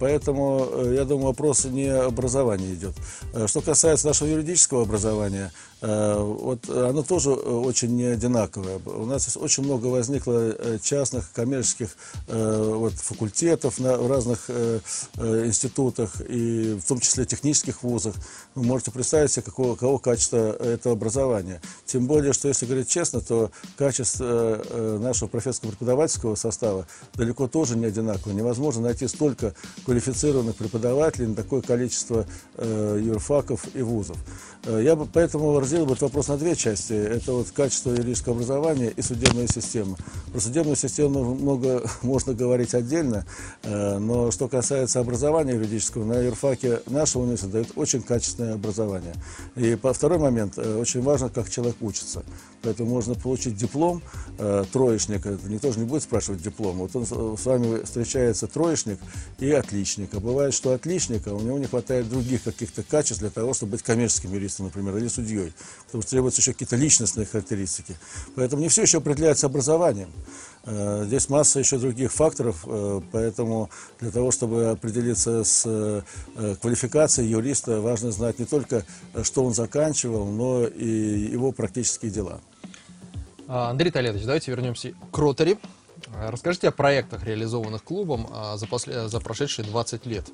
Поэтому, 0.00 0.66
я 0.90 1.04
думаю, 1.04 1.28
вопрос 1.28 1.66
не 1.66 1.88
образования 1.88 2.74
идет. 2.74 2.94
Что 3.46 3.60
касается 3.60 4.08
нашего 4.08 4.28
юридического 4.28 4.82
образования, 4.82 5.52
вот 5.80 6.68
оно 6.68 7.02
тоже 7.02 7.30
э, 7.30 7.34
очень 7.34 7.96
не 7.96 8.04
одинаковое. 8.04 8.80
У 8.84 9.06
нас 9.06 9.36
очень 9.36 9.62
много 9.62 9.86
возникло 9.86 10.32
э, 10.32 10.78
частных 10.82 11.30
коммерческих 11.32 11.90
э, 12.26 12.72
вот, 12.74 12.94
факультетов 12.94 13.78
на, 13.78 13.96
в 13.96 14.10
разных 14.10 14.46
э, 14.48 14.80
э, 15.16 15.46
институтах, 15.46 16.20
и 16.28 16.78
в 16.82 16.86
том 16.86 16.98
числе 16.98 17.24
технических 17.26 17.82
вузах. 17.84 18.14
Вы 18.56 18.64
можете 18.64 18.90
представить 18.90 19.30
себе, 19.30 19.44
какого, 19.44 19.74
какого 19.74 19.98
качества 19.98 20.52
это 20.52 20.90
образование. 20.90 21.60
Тем 21.86 22.06
более, 22.06 22.32
что, 22.32 22.48
если 22.48 22.66
говорить 22.66 22.88
честно, 22.88 23.20
то 23.20 23.50
качество 23.76 24.24
э, 24.24 24.62
э, 24.70 24.98
нашего 25.00 25.28
профессорско-преподавательского 25.28 26.34
состава 26.34 26.86
далеко 27.14 27.46
тоже 27.46 27.76
не 27.76 27.86
одинаково. 27.86 28.32
Невозможно 28.32 28.82
найти 28.82 29.06
столько 29.06 29.54
квалифицированных 29.84 30.56
преподавателей 30.56 31.28
на 31.28 31.34
такое 31.36 31.60
количество 31.62 32.26
э, 32.56 33.00
юрфаков 33.00 33.64
и 33.74 33.82
вузов. 33.82 34.16
Э, 34.64 34.80
Я 34.82 34.96
бы 34.96 35.06
поэтому 35.06 35.60
разделил 35.68 35.84
бы 35.84 35.92
этот 35.92 36.04
вопрос 36.04 36.28
на 36.28 36.38
две 36.38 36.56
части. 36.56 36.94
Это 36.94 37.32
вот 37.32 37.50
качество 37.50 37.90
юридического 37.90 38.34
образования 38.34 38.88
и 38.88 39.02
судебная 39.02 39.46
система. 39.46 39.98
Про 40.32 40.40
судебную 40.40 40.76
систему 40.76 41.34
много 41.34 41.82
можно 42.02 42.32
говорить 42.32 42.72
отдельно, 42.72 43.26
э, 43.64 43.98
но 43.98 44.30
что 44.30 44.48
касается 44.48 44.98
образования 44.98 45.52
юридического, 45.52 46.04
на 46.06 46.20
юрфаке 46.22 46.80
нашего 46.86 47.24
университета 47.24 47.52
дают 47.52 47.72
очень 47.76 48.00
качественное 48.00 48.54
образование. 48.54 49.12
И 49.56 49.74
по 49.74 49.92
второй 49.92 50.18
момент, 50.18 50.54
э, 50.56 50.78
очень 50.78 51.02
важно, 51.02 51.28
как 51.28 51.50
человек 51.50 51.76
учится. 51.82 52.24
Поэтому 52.62 52.88
можно 52.88 53.14
получить 53.14 53.56
диплом 53.56 54.02
э, 54.38 54.64
троечника, 54.72 55.36
никто 55.48 55.70
же 55.70 55.80
не 55.80 55.84
будет 55.84 56.02
спрашивать 56.02 56.42
диплом. 56.42 56.78
Вот 56.78 56.96
он 56.96 57.04
с 57.06 57.44
вами 57.44 57.84
встречается 57.84 58.46
троечник 58.46 58.98
и 59.38 59.50
отличник. 59.50 60.14
А 60.14 60.20
бывает, 60.20 60.54
что 60.54 60.72
отличника, 60.72 61.28
у 61.34 61.40
него 61.40 61.58
не 61.58 61.66
хватает 61.66 62.08
других 62.08 62.42
каких-то 62.42 62.82
качеств 62.82 63.20
для 63.20 63.30
того, 63.30 63.52
чтобы 63.52 63.72
быть 63.72 63.82
коммерческим 63.82 64.32
юристом, 64.32 64.66
например, 64.66 64.96
или 64.96 65.08
судьей. 65.08 65.52
Потому 65.86 66.02
что 66.02 66.10
требуются 66.10 66.40
еще 66.40 66.52
какие-то 66.52 66.76
личностные 66.76 67.26
характеристики. 67.26 67.96
Поэтому 68.36 68.62
не 68.62 68.68
все 68.68 68.82
еще 68.82 68.98
определяется 68.98 69.46
образованием. 69.46 70.10
Э, 70.64 71.04
Здесь 71.06 71.28
масса 71.28 71.58
еще 71.58 71.78
других 71.78 72.12
факторов, 72.12 72.64
э, 72.66 73.00
поэтому 73.10 73.70
для 74.00 74.10
того, 74.10 74.30
чтобы 74.30 74.70
определиться 74.70 75.44
с 75.44 75.62
э, 75.66 76.02
квалификацией 76.60 77.30
юриста, 77.30 77.80
важно 77.80 78.12
знать 78.12 78.38
не 78.38 78.44
только, 78.44 78.84
что 79.22 79.44
он 79.44 79.54
заканчивал, 79.54 80.26
но 80.26 80.66
и 80.66 80.88
его 80.88 81.52
практические 81.52 82.10
дела. 82.10 82.40
А, 83.46 83.70
Андрей 83.70 83.90
Толедович, 83.90 84.24
давайте 84.24 84.50
вернемся 84.50 84.92
к 85.10 85.18
Ротари. 85.18 85.58
Расскажите 86.20 86.68
о 86.68 86.70
проектах, 86.70 87.24
реализованных 87.24 87.82
клубом 87.82 88.28
а, 88.30 88.56
за, 88.58 88.66
после- 88.66 89.08
за 89.08 89.20
прошедшие 89.20 89.64
20 89.66 90.04
лет. 90.06 90.26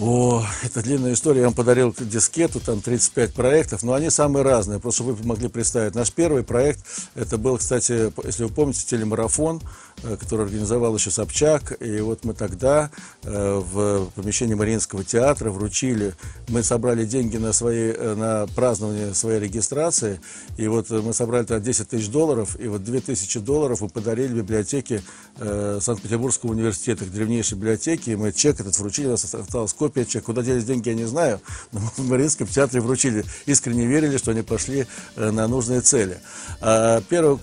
О, 0.00 0.42
это 0.62 0.82
длинная 0.82 1.12
история. 1.12 1.40
Я 1.40 1.46
вам 1.46 1.54
подарил 1.54 1.94
дискету, 1.98 2.60
там 2.60 2.80
35 2.80 3.34
проектов, 3.34 3.82
но 3.82 3.92
они 3.92 4.08
самые 4.08 4.42
разные, 4.42 4.80
просто 4.80 5.02
вы 5.02 5.14
могли 5.26 5.48
представить. 5.48 5.94
Наш 5.94 6.10
первый 6.10 6.44
проект, 6.44 6.82
это 7.14 7.36
был, 7.36 7.58
кстати, 7.58 8.10
если 8.24 8.44
вы 8.44 8.50
помните, 8.50 8.86
телемарафон. 8.86 9.60
Э, 10.02 10.16
который 10.16 10.46
организовал 10.46 10.94
еще 10.94 11.10
Собчак. 11.10 11.80
И 11.80 12.00
вот 12.00 12.24
мы 12.24 12.34
тогда 12.34 12.90
э, 13.22 13.62
в 13.64 14.10
помещении 14.14 14.54
Мариинского 14.54 15.04
театра 15.04 15.50
вручили, 15.50 16.14
мы 16.48 16.62
собрали 16.62 17.04
деньги 17.04 17.36
на, 17.36 17.52
свои, 17.52 17.92
э, 17.92 18.14
на 18.14 18.46
празднование 18.54 19.14
своей 19.14 19.40
регистрации. 19.40 20.20
И 20.56 20.66
вот 20.68 20.90
мы 20.90 21.12
собрали 21.12 21.44
тогда 21.44 21.64
10 21.64 21.88
тысяч 21.88 22.08
долларов, 22.08 22.56
и 22.58 22.68
вот 22.68 22.84
2 22.84 23.00
тысячи 23.00 23.38
долларов 23.38 23.80
мы 23.80 23.88
подарили 23.88 24.34
библиотеке 24.34 25.02
Санкт-Петербургского 25.38 26.50
университета, 26.50 27.04
древнейшей 27.04 27.56
библиотеке. 27.56 28.12
И 28.12 28.16
мы 28.16 28.32
чек 28.32 28.60
этот 28.60 28.78
вручили, 28.78 29.06
у 29.08 29.10
нас 29.10 29.24
осталась 29.34 29.72
копия 29.72 30.04
чека. 30.04 30.26
Куда 30.26 30.42
делись 30.42 30.64
деньги, 30.64 30.88
я 30.88 30.94
не 30.94 31.04
знаю, 31.04 31.40
но 31.72 31.80
в 31.80 31.98
Мариинском 32.08 32.46
театре 32.46 32.80
вручили. 32.80 33.24
Искренне 33.46 33.86
верили, 33.86 34.16
что 34.16 34.30
они 34.30 34.42
пошли 34.42 34.86
на 35.16 35.48
нужные 35.48 35.80
цели. 35.80 36.18
А 36.60 37.00
первый 37.08 37.38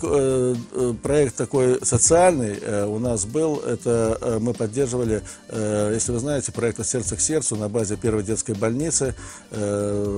проект 0.96 1.36
такой 1.36 1.80
социальный 1.84 2.39
э, 2.46 2.86
у 2.86 3.00
нас 3.00 3.26
был, 3.26 3.58
это 3.60 4.18
э, 4.22 4.40
мы 4.40 4.54
поддерживали, 4.54 5.22
э, 5.48 5.92
если 5.94 6.12
вы 6.12 6.20
знаете, 6.20 6.52
проект 6.52 6.86
«Сердце 6.86 7.16
к 7.16 7.22
сердцу» 7.22 7.56
на 7.56 7.70
базе 7.70 7.98
первой 7.98 8.24
детской 8.24 8.56
больницы. 8.56 9.16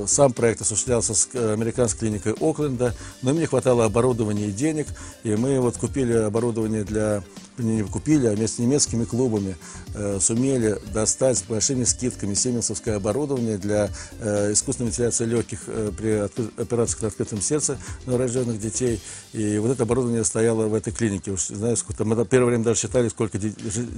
Сам 0.07 0.33
проект 0.33 0.61
осуществлялся 0.61 1.13
с 1.13 1.27
американской 1.33 2.07
клиникой 2.07 2.33
Окленда, 2.33 2.93
но 3.21 3.31
им 3.31 3.39
не 3.39 3.45
хватало 3.45 3.85
оборудования 3.85 4.47
и 4.47 4.51
денег, 4.51 4.87
и 5.23 5.35
мы 5.35 5.59
вот 5.59 5.77
купили 5.77 6.13
оборудование 6.13 6.83
для 6.83 7.23
не 7.63 7.83
купили, 7.83 8.27
а 8.27 8.31
вместе 8.31 8.57
с 8.57 8.59
немецкими 8.59 9.05
клубами 9.05 9.55
э, 9.93 10.19
сумели 10.19 10.79
достать 10.93 11.37
с 11.37 11.43
большими 11.43 11.83
скидками 11.83 12.33
сименсовское 12.33 12.95
оборудование 12.95 13.57
для 13.57 13.89
э, 14.19 14.53
искусственной 14.53 14.89
вентиляции 14.89 15.25
легких 15.25 15.61
э, 15.67 15.91
при 15.97 16.11
откры... 16.11 16.49
операциях 16.57 17.01
на 17.01 17.07
открытом 17.09 17.41
сердце 17.41 17.77
новорожденных 18.05 18.59
детей. 18.59 19.01
И 19.33 19.57
вот 19.59 19.71
это 19.71 19.83
оборудование 19.83 20.23
стояло 20.23 20.67
в 20.67 20.73
этой 20.73 20.91
клинике. 20.91 21.31
Уж, 21.31 21.47
знаешь, 21.47 21.79
сколько, 21.79 22.05
мы 22.05 22.25
первое 22.25 22.49
время 22.49 22.63
даже 22.63 22.81
считали, 22.81 23.09
сколько 23.09 23.37
де... 23.37 23.53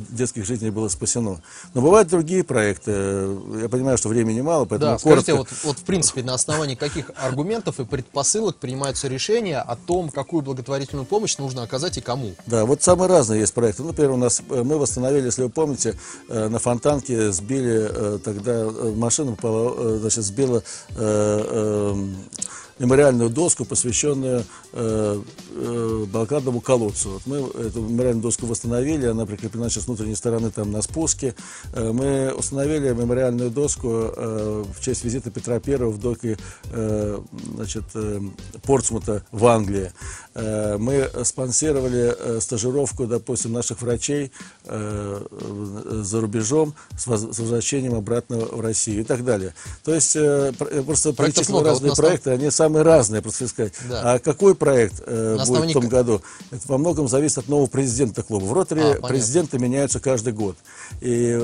детских 0.09 0.45
жизней 0.45 0.69
было 0.69 0.89
спасено. 0.89 1.41
Но 1.73 1.81
бывают 1.81 2.09
другие 2.09 2.43
проекты. 2.43 2.91
Я 2.91 3.69
понимаю, 3.69 3.97
что 3.97 4.09
времени 4.09 4.41
мало, 4.41 4.65
поэтому 4.65 4.93
да, 4.93 4.97
коротко. 4.97 5.21
Скажите, 5.21 5.33
вот, 5.33 5.49
вот 5.63 5.79
в 5.79 5.83
принципе, 5.83 6.23
на 6.23 6.33
основании 6.33 6.75
каких 6.75 7.11
аргументов 7.15 7.79
и 7.79 7.85
предпосылок 7.85 8.57
принимаются 8.57 9.07
решения 9.07 9.59
о 9.59 9.75
том, 9.75 10.09
какую 10.09 10.41
благотворительную 10.43 11.05
помощь 11.05 11.37
нужно 11.37 11.63
оказать 11.63 11.97
и 11.97 12.01
кому? 12.01 12.33
Да, 12.45 12.65
вот 12.65 12.81
самые 12.83 13.09
разные 13.09 13.39
есть 13.41 13.52
проекты. 13.53 13.83
Например, 13.83 14.11
у 14.11 14.17
нас 14.17 14.41
э, 14.49 14.63
мы 14.63 14.77
восстановили, 14.77 15.25
если 15.25 15.43
вы 15.43 15.49
помните, 15.49 15.95
э, 16.29 16.47
на 16.49 16.59
Фонтанке 16.59 17.31
сбили 17.31 17.87
э, 17.89 18.19
тогда 18.23 18.69
машину, 18.95 19.37
значит, 19.41 20.23
сбила 20.23 20.63
мемориальную 22.79 23.29
доску, 23.29 23.65
посвященную 23.65 24.43
э, 24.73 25.21
э, 25.51 26.05
блокадному 26.11 26.61
колодцу. 26.61 27.11
Вот 27.11 27.21
мы 27.25 27.37
эту 27.61 27.81
мемориальную 27.81 28.23
доску 28.23 28.45
восстановили, 28.45 29.05
она 29.05 29.25
прикреплена 29.25 29.69
сейчас 29.69 29.83
с 29.83 29.87
внутренней 29.87 30.15
стороны 30.15 30.51
там 30.51 30.71
на 30.71 30.81
спуске. 30.81 31.35
Э, 31.73 31.91
мы 31.91 32.33
установили 32.33 32.89
мемориальную 32.93 33.49
доску 33.49 33.89
э, 33.89 34.63
в 34.75 34.81
честь 34.81 35.03
визита 35.03 35.31
Петра 35.31 35.61
I 35.65 35.77
в 35.77 35.99
доке 35.99 36.37
э, 36.71 37.19
значит, 37.55 37.83
э, 37.95 38.21
Портсмута 38.63 39.23
в 39.31 39.45
Англии. 39.45 39.91
Э, 40.35 40.77
мы 40.77 41.09
спонсировали 41.23 42.15
э, 42.17 42.39
стажировку, 42.41 43.05
допустим, 43.05 43.53
наших 43.53 43.81
врачей 43.81 44.31
э, 44.65 45.21
за 46.03 46.21
рубежом 46.21 46.73
с 46.97 47.07
возвращением 47.07 47.95
обратно 47.95 48.37
в 48.37 48.61
Россию 48.61 49.01
и 49.01 49.03
так 49.03 49.23
далее. 49.23 49.53
То 49.83 49.93
есть 49.93 50.17
просто 50.85 51.13
перечислил 51.13 51.63
разные 51.63 51.93
проекты, 51.95 52.31
они 52.31 52.49
самые 52.63 52.83
разные, 52.83 53.21
просто 53.21 53.47
сказать. 53.47 53.73
Да. 53.87 54.13
А 54.13 54.19
какой 54.19 54.55
проект 54.55 54.99
будет 55.05 55.69
в 55.69 55.73
том 55.73 55.87
году? 55.87 56.21
Это 56.51 56.61
во 56.67 56.77
многом 56.77 57.07
зависит 57.07 57.37
от 57.37 57.47
нового 57.47 57.67
президента 57.67 58.23
клуба. 58.23 58.45
В 58.45 58.53
Ротаре 58.53 58.93
а, 58.93 59.07
президенты 59.07 59.59
меняются 59.59 59.99
каждый 59.99 60.33
год. 60.33 60.55
И 61.01 61.39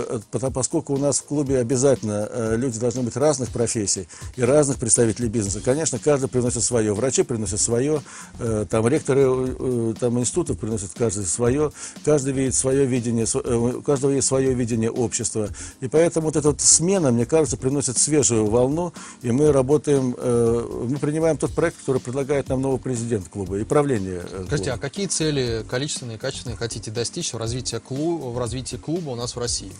поскольку 0.53 0.93
у 0.93 0.97
нас 0.97 1.19
в 1.19 1.25
клубе 1.25 1.60
обязательно 1.60 2.55
люди 2.55 2.79
должны 2.79 3.03
быть 3.03 3.15
разных 3.15 3.49
профессий 3.49 4.08
и 4.36 4.43
разных 4.43 4.77
представителей 4.77 5.29
бизнеса, 5.29 5.62
конечно, 5.63 5.99
каждый 5.99 6.29
приносит 6.29 6.63
свое. 6.63 6.93
Врачи 6.93 7.23
приносят 7.23 7.60
свое, 7.60 8.01
там, 8.38 8.79
там 8.79 8.88
ректоры 8.88 9.23
э, 9.60 9.93
там, 9.99 10.17
институтов 10.19 10.58
приносят 10.58 10.91
каждый 10.97 11.25
свое, 11.25 11.73
каждый 12.05 12.32
видит 12.32 12.55
свое 12.55 12.86
видение, 12.86 13.25
э, 13.25 13.53
у 13.53 13.82
каждого 13.82 14.12
есть 14.12 14.27
свое 14.27 14.53
видение 14.53 14.89
общества. 14.89 15.49
И 15.82 15.89
поэтому 15.89 16.27
вот 16.27 16.38
эта 16.38 16.49
вот 16.51 16.62
смена, 16.62 17.12
мне 17.12 17.25
кажется, 17.25 17.58
приносит 17.58 17.97
свежую 17.97 18.45
волну, 18.45 18.93
и 19.21 19.32
мы 19.32 19.51
работаем, 19.51 20.15
э, 20.17 20.86
мы 20.89 20.97
принимаем 21.09 21.37
тот 21.37 21.51
проект, 21.51 21.77
который 21.77 21.99
предлагает 21.99 22.49
нам 22.49 22.61
новый 22.61 22.79
президент 22.79 23.27
клуба 23.29 23.57
и 23.57 23.63
правление 23.63 24.21
клуба. 24.21 24.45
Скажите, 24.45 24.71
а 24.71 24.77
какие 24.77 25.07
цели 25.07 25.65
количественные 25.67 26.17
и 26.17 26.19
качественные 26.19 26.55
хотите 26.55 26.91
достичь 26.91 27.33
в 27.33 27.37
развитии 27.37 27.77
клуба, 27.77 28.25
в 28.25 28.37
развитии 28.37 28.75
клуба 28.75 29.09
у 29.09 29.15
нас 29.15 29.35
в 29.35 29.39
России? 29.39 29.71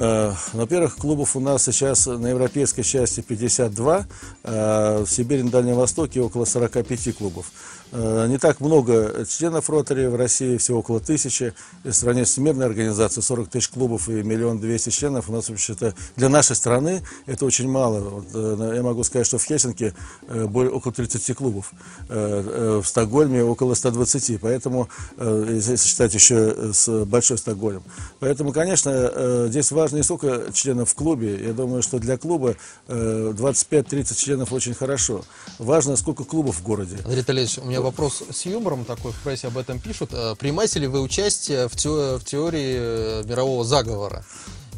Во-первых, 0.00 0.96
клубов 0.96 1.36
у 1.36 1.40
нас 1.40 1.64
сейчас 1.64 2.06
на 2.06 2.28
европейской 2.28 2.82
части 2.82 3.20
52, 3.20 4.06
в 4.44 5.06
Сибири 5.06 5.42
на 5.42 5.50
Дальнем 5.50 5.76
Востоке 5.76 6.22
около 6.22 6.46
45 6.46 7.16
клубов. 7.16 7.52
Э, 7.92 8.26
не 8.28 8.38
так 8.38 8.60
много 8.60 9.26
членов 9.28 9.68
Ротари 9.68 10.06
в 10.06 10.14
России, 10.14 10.56
всего 10.56 10.78
около 10.78 11.00
тысячи. 11.00 11.54
В 11.82 11.92
стране 11.92 12.24
Всемирной 12.24 12.66
организацией 12.66 13.22
40 13.22 13.48
тысяч 13.48 13.68
клубов 13.68 14.08
и 14.08 14.22
миллион 14.22 14.60
двести 14.60 14.90
членов. 14.90 15.28
У 15.28 15.32
нас 15.32 15.48
вообще-то 15.48 15.94
для 16.16 16.28
нашей 16.28 16.56
страны 16.56 17.02
это 17.26 17.44
очень 17.44 17.68
мало. 17.68 18.00
Вот, 18.00 18.26
э, 18.34 18.72
я 18.76 18.82
могу 18.82 19.02
сказать, 19.02 19.26
что 19.26 19.38
в 19.38 19.44
Хельсинки 19.44 19.92
э, 20.28 20.44
около 20.44 20.92
30 20.92 21.36
клубов, 21.36 21.72
в 22.08 22.84
Стокгольме 22.84 23.42
около 23.42 23.74
120. 23.74 24.40
Поэтому, 24.40 24.88
если 25.18 25.76
считать 25.76 26.14
еще 26.14 26.72
с 26.72 27.04
Большой 27.04 27.38
Стокгольм. 27.38 27.82
Поэтому, 28.18 28.52
конечно, 28.52 29.46
здесь 29.48 29.70
важно 29.70 29.89
не 29.96 30.02
столько 30.02 30.52
членов 30.52 30.90
в 30.90 30.94
клубе. 30.94 31.46
Я 31.46 31.52
думаю, 31.52 31.82
что 31.82 31.98
для 31.98 32.18
клуба 32.18 32.56
25-30 32.88 34.14
членов 34.16 34.52
очень 34.52 34.74
хорошо. 34.74 35.24
Важно, 35.58 35.96
сколько 35.96 36.24
клубов 36.24 36.56
в 36.56 36.62
городе. 36.62 36.98
Андрей 37.04 37.22
Итальевич, 37.22 37.58
у 37.58 37.64
меня 37.64 37.80
вопрос 37.80 38.22
с 38.30 38.46
юмором 38.46 38.84
такой, 38.84 39.12
в 39.12 39.20
прессе 39.20 39.48
об 39.48 39.58
этом 39.58 39.78
пишут. 39.78 40.10
Э, 40.12 40.34
принимаете 40.38 40.80
ли 40.80 40.86
вы 40.86 41.00
участие 41.00 41.68
в 41.68 41.76
теории 41.76 42.76
э, 42.78 43.22
мирового 43.24 43.64
заговора? 43.64 44.24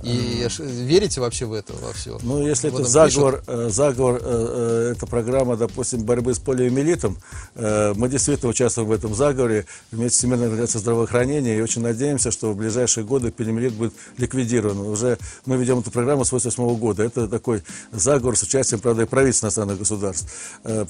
И 0.02 0.48
верите 0.58 1.20
вообще 1.20 1.46
в 1.46 1.52
это, 1.52 1.74
во 1.74 1.92
все? 1.92 2.18
Ну, 2.22 2.44
если 2.44 2.72
это 2.72 2.84
заговор, 2.84 3.42
э, 3.46 3.68
заговор, 3.70 4.20
э, 4.20 4.20
э, 4.22 4.92
это 4.96 5.06
программа, 5.06 5.56
допустим, 5.56 6.02
борьбы 6.02 6.34
с 6.34 6.38
полиомиелитом, 6.38 7.16
мы 7.54 8.08
действительно 8.08 8.50
участвуем 8.50 8.88
в 8.88 8.92
этом 8.92 9.14
заговоре 9.14 9.66
вместе 9.90 10.16
с 10.16 10.18
Всемирной 10.18 10.46
организацией 10.46 10.80
здравоохранения 10.82 11.56
и 11.56 11.60
очень 11.60 11.82
надеемся, 11.82 12.30
что 12.30 12.52
в 12.52 12.56
ближайшие 12.56 13.04
годы 13.04 13.30
полиомиелит 13.30 13.74
будет 13.74 13.92
ликвидирован. 14.18 14.78
Уже 14.80 15.18
мы 15.46 15.56
ведем 15.56 15.78
эту 15.78 15.90
программу 15.90 16.24
с 16.24 16.28
1988 16.28 16.80
года. 16.80 17.02
Это 17.04 17.28
такой 17.28 17.62
заговор 17.92 18.36
с 18.36 18.42
участием, 18.42 18.80
правда, 18.80 19.02
и 19.02 19.06
правительств 19.06 19.44
иностранных 19.44 19.78
государств. 19.78 20.32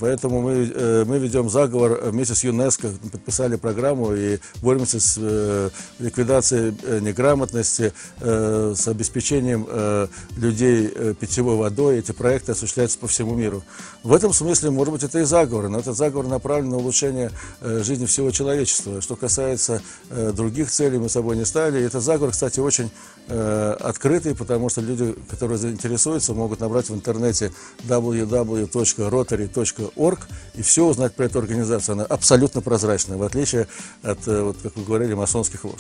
Поэтому 0.01 0.41
мы, 0.41 1.05
мы 1.07 1.19
ведем 1.19 1.51
заговор 1.51 2.01
вместе 2.05 2.35
с 2.35 2.45
ЮНЕСКО, 2.45 2.89
подписали 3.11 3.57
программу 3.57 4.15
и 4.15 4.39
боремся 4.63 5.01
с 5.01 5.71
ликвидацией 5.99 7.01
неграмотности, 7.01 7.93
с 8.21 8.89
обеспечением 8.89 9.02
обеспечением 9.03 9.67
э, 9.69 10.07
людей 10.37 10.91
э, 10.95 11.15
питьевой 11.19 11.57
водой. 11.57 11.99
Эти 11.99 12.13
проекты 12.13 12.53
осуществляются 12.53 12.97
по 12.99 13.09
всему 13.09 13.35
миру. 13.35 13.63
В 14.03 14.15
этом 14.15 14.33
смысле, 14.33 14.71
может 14.71 14.95
быть, 14.95 15.03
это 15.03 15.19
и 15.19 15.25
заговор, 15.25 15.69
но 15.69 15.81
этот 15.81 15.95
заговор 15.97 16.29
направлен 16.29 16.71
на 16.71 16.77
улучшение 16.77 17.33
э, 17.61 17.83
жизни 17.83 18.07
всего 18.07 18.31
человечества. 18.31 19.01
Что 19.01 19.17
касается 19.17 19.83
других 20.11 20.71
целей, 20.71 20.99
мы 20.99 21.09
с 21.09 21.13
собой 21.13 21.37
не 21.37 21.45
ставили. 21.45 21.83
И 21.83 21.87
этот 21.87 22.03
заговор, 22.03 22.33
кстати, 22.33 22.59
очень 22.61 22.91
открытый, 23.29 24.35
потому 24.35 24.69
что 24.69 24.81
люди, 24.81 25.15
которые 25.31 25.57
заинтересуются, 25.57 26.35
могут 26.35 26.59
набрать 26.61 26.89
в 26.89 26.95
интернете 26.95 27.53
www.rotary.org 27.85 30.19
и 30.55 30.63
все 30.63 30.85
узнать 30.85 31.15
про 31.15 31.27
эту 31.27 31.39
организацию. 31.39 31.93
Она 31.95 32.05
абсолютно 32.05 32.61
прозрачная, 32.61 33.17
в 33.17 33.23
отличие 33.23 33.69
от, 34.03 34.27
вот, 34.27 34.57
как 34.63 34.75
вы 34.77 34.83
говорили, 34.85 35.15
масонских 35.15 35.65
лож. 35.65 35.79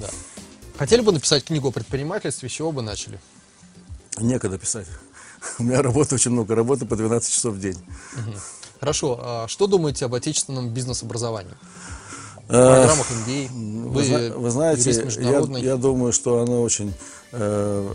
Да. 0.00 0.08
Хотели 0.80 1.02
бы 1.02 1.12
написать 1.12 1.44
книгу 1.44 1.68
о 1.68 1.72
предпринимательстве, 1.72 2.48
с 2.48 2.52
чего 2.52 2.72
бы 2.72 2.80
начали? 2.80 3.20
Некогда 4.18 4.56
писать. 4.56 4.86
У 5.58 5.62
меня 5.62 5.82
работы 5.82 6.14
очень 6.14 6.30
много, 6.30 6.54
работы 6.54 6.86
по 6.86 6.96
12 6.96 7.30
часов 7.30 7.56
в 7.56 7.60
день. 7.60 7.76
Хорошо. 8.80 9.20
А 9.22 9.46
что 9.46 9.66
думаете 9.66 10.06
об 10.06 10.14
отечественном 10.14 10.70
бизнес-образовании? 10.70 11.52
В 12.48 12.54
э, 12.54 12.76
программах 12.76 13.06
MBA? 13.10 13.48
Вы, 13.90 14.02
вы, 14.04 14.30
вы 14.30 14.50
знаете, 14.50 14.90
я, 15.20 15.58
я 15.58 15.76
думаю, 15.76 16.14
что 16.14 16.40
оно 16.40 16.62
очень 16.62 16.94
э, 17.32 17.94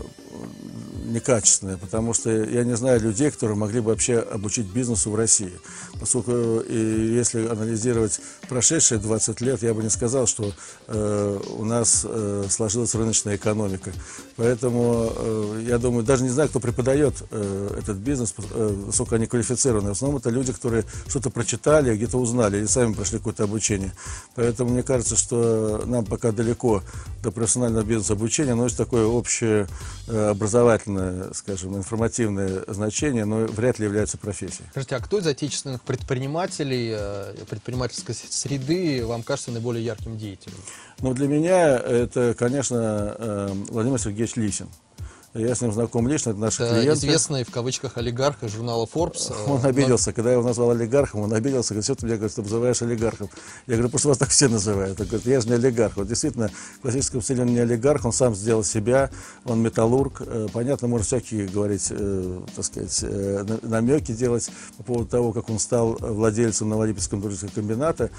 некачественная, 1.06 1.76
потому 1.76 2.12
что 2.14 2.30
я 2.30 2.64
не 2.64 2.76
знаю 2.76 3.00
людей, 3.00 3.30
которые 3.30 3.56
могли 3.56 3.80
бы 3.80 3.90
вообще 3.90 4.18
обучить 4.18 4.66
бизнесу 4.66 5.10
в 5.10 5.14
России. 5.14 5.52
Поскольку, 6.00 6.60
и 6.60 7.14
если 7.14 7.46
анализировать 7.46 8.20
прошедшие 8.48 8.98
20 8.98 9.40
лет, 9.40 9.62
я 9.62 9.74
бы 9.74 9.82
не 9.82 9.90
сказал, 9.90 10.26
что 10.26 10.52
э, 10.88 11.40
у 11.58 11.64
нас 11.64 12.04
э, 12.04 12.44
сложилась 12.50 12.94
рыночная 12.94 13.36
экономика. 13.36 13.92
Поэтому, 14.36 15.12
э, 15.14 15.64
я 15.68 15.78
думаю, 15.78 16.04
даже 16.04 16.22
не 16.22 16.30
знаю, 16.30 16.48
кто 16.48 16.60
преподает 16.60 17.22
э, 17.30 17.76
этот 17.78 17.96
бизнес, 17.96 18.34
э, 18.38 18.76
насколько 18.86 19.16
они 19.16 19.26
квалифицированы. 19.26 19.90
В 19.90 19.92
основном 19.92 20.20
это 20.20 20.30
люди, 20.30 20.52
которые 20.52 20.84
что-то 21.08 21.30
прочитали, 21.30 21.96
где-то 21.96 22.18
узнали 22.18 22.58
или 22.58 22.66
сами 22.66 22.92
прошли 22.92 23.18
какое-то 23.18 23.44
обучение. 23.44 23.92
Поэтому 24.34 24.70
мне 24.70 24.82
кажется, 24.82 25.16
что 25.16 25.82
нам 25.86 26.04
пока 26.04 26.32
далеко 26.32 26.82
до 27.22 27.30
профессионального 27.30 27.84
бизнеса 27.84 28.12
обучения, 28.12 28.54
но 28.54 28.64
есть 28.64 28.76
такое 28.76 29.06
общее 29.06 29.66
э, 30.06 30.30
образовательное, 30.30 30.95
скажем, 31.34 31.76
информативное 31.76 32.64
значение, 32.68 33.24
но 33.24 33.46
вряд 33.46 33.78
ли 33.78 33.84
является 33.84 34.18
профессией. 34.18 34.68
Скажите, 34.70 34.96
а 34.96 35.00
кто 35.00 35.18
из 35.18 35.26
отечественных 35.26 35.82
предпринимателей, 35.82 36.94
э, 36.96 37.34
предпринимательской 37.48 38.14
среды 38.14 39.04
вам 39.06 39.22
кажется 39.22 39.50
наиболее 39.50 39.84
ярким 39.84 40.16
деятелем? 40.16 40.58
Ну, 41.00 41.14
для 41.14 41.28
меня 41.28 41.76
это, 41.76 42.34
конечно, 42.38 43.16
э, 43.18 43.48
Владимир 43.68 43.98
Сергеевич 44.00 44.36
Лисин. 44.36 44.68
Я 45.36 45.54
с 45.54 45.60
ним 45.60 45.72
знаком 45.72 46.08
лично, 46.08 46.30
это 46.30 46.38
наши 46.38 46.62
Это 46.62 46.80
клиенты. 46.80 46.98
известный 47.06 47.44
в 47.44 47.50
кавычках 47.50 47.98
олигарх 47.98 48.42
из 48.42 48.52
журнала 48.52 48.86
Forbes. 48.92 49.30
э, 49.32 49.50
Он 49.50 49.64
обиделся, 49.64 50.12
когда 50.12 50.30
я 50.30 50.36
его 50.36 50.46
назвал 50.46 50.70
олигархом, 50.70 51.20
он 51.20 51.32
обиделся, 51.34 51.74
говорит, 51.74 51.84
что 51.84 51.94
ты 51.94 52.06
меня 52.06 52.16
говорит, 52.16 52.36
называешь 52.38 52.82
олигархом. 52.82 53.28
Я 53.66 53.74
говорю, 53.74 53.90
просто 53.90 54.08
вас 54.08 54.18
так 54.18 54.30
все 54.30 54.48
называют. 54.48 54.98
Он 55.00 55.06
говорит, 55.06 55.26
я 55.26 55.40
же 55.40 55.48
не 55.48 55.54
олигарх. 55.54 55.96
Вот 55.96 56.08
действительно, 56.08 56.50
в 56.78 56.80
классическом 56.82 57.20
стиле 57.22 57.42
он 57.42 57.48
не 57.48 57.58
олигарх, 57.58 58.04
он 58.04 58.12
сам 58.12 58.34
сделал 58.34 58.64
себя, 58.64 59.10
он 59.44 59.60
металлург. 59.62 60.22
Э, 60.24 60.46
Понятно, 60.52 60.88
можно 60.88 61.04
всякие 61.04 61.46
говорить, 61.48 61.88
э, 61.90 62.40
так 62.54 62.64
сказать, 62.64 63.02
на- 63.02 63.58
намеки 63.62 64.12
делать 64.12 64.48
по 64.78 64.84
поводу 64.84 65.06
того, 65.10 65.32
как 65.32 65.50
он 65.50 65.58
стал 65.58 65.96
владельцем 66.00 66.68
Новолипецкого 66.68 67.20
дружеского 67.20 67.50
комбината 67.50 68.10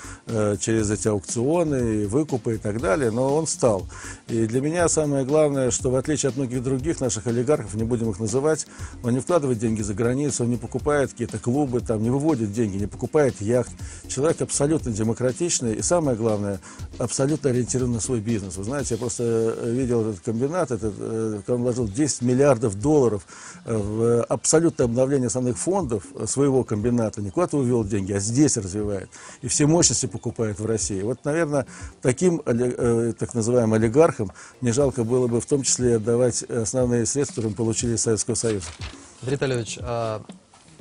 через 0.60 0.90
эти 0.92 1.08
аукционы, 1.08 2.08
выкупы 2.08 2.56
и 2.56 2.58
так 2.58 2.80
далее, 2.82 3.12
но 3.12 3.36
он 3.36 3.48
стал. 3.48 3.86
И 4.28 4.46
для 4.46 4.62
меня 4.62 4.88
самое 4.90 5.26
главное, 5.26 5.72
что 5.72 5.90
в 5.90 5.96
отличие 5.96 6.30
от 6.30 6.36
многих 6.38 6.62
других 6.64 7.00
наших 7.08 7.28
олигархов, 7.28 7.74
не 7.76 7.84
будем 7.84 8.10
их 8.10 8.20
называть, 8.20 8.67
он 9.02 9.13
не 9.13 9.20
вкладывает 9.20 9.60
деньги 9.60 9.82
за 9.82 9.93
границу, 9.93 10.43
он 10.43 10.50
не 10.50 10.58
покупает 10.58 11.12
какие-то 11.12 11.39
клубы, 11.39 11.80
там, 11.80 12.04
не 12.04 12.10
выводит 12.10 12.52
деньги, 12.52 12.76
не 12.78 12.88
покупает 12.88 13.39
яхт. 13.39 13.72
Человек 14.08 14.41
абсолютно 14.41 14.91
демократичный 14.91 15.76
и, 15.76 15.82
самое 15.82 16.17
главное, 16.17 16.60
абсолютно 16.98 17.50
ориентирован 17.50 17.93
на 17.93 18.00
свой 18.02 18.20
бизнес. 18.20 18.58
Вы 18.58 18.65
знаете, 18.65 18.96
я 18.96 18.98
просто 18.98 19.24
э, 19.24 19.72
видел 19.72 20.02
этот 20.02 20.20
комбинат, 20.20 20.72
этот, 20.72 20.93
э, 21.00 21.41
он 21.48 21.62
вложил 21.62 21.88
10 21.88 22.22
миллиардов 22.24 22.78
долларов 22.78 23.26
э, 23.63 23.78
в 23.78 24.24
абсолютное 24.24 24.86
обновление 24.86 25.28
основных 25.28 25.58
фондов 25.58 26.04
своего 26.26 26.65
комбината. 26.65 27.22
Не 27.22 27.30
куда-то 27.30 27.58
увел 27.58 27.86
деньги, 27.86 28.12
а 28.12 28.20
здесь 28.20 28.58
развивает. 28.58 29.10
И 29.41 29.48
все 29.48 29.65
мощности 29.65 30.08
покупает 30.08 30.60
в 30.60 30.65
России. 30.65 31.02
Вот, 31.02 31.24
наверное, 31.24 31.65
таким 32.02 32.39
так 32.39 33.34
называемым 33.34 33.76
олигархам 33.76 34.32
не 34.60 34.72
жалко 34.72 35.04
было 35.04 35.28
бы 35.28 35.39
в 35.39 35.46
том 35.46 35.62
числе 35.62 35.96
отдавать 35.96 36.43
основные 36.43 36.87
средства, 37.06 37.36
которые 37.36 37.52
мы 37.52 37.56
получили 37.56 37.95
из 37.95 38.02
Советского 38.02 38.36
Союза. 38.36 38.67
Андрей 39.21 39.36
Витальевич, 39.36 39.80
а, 39.82 40.23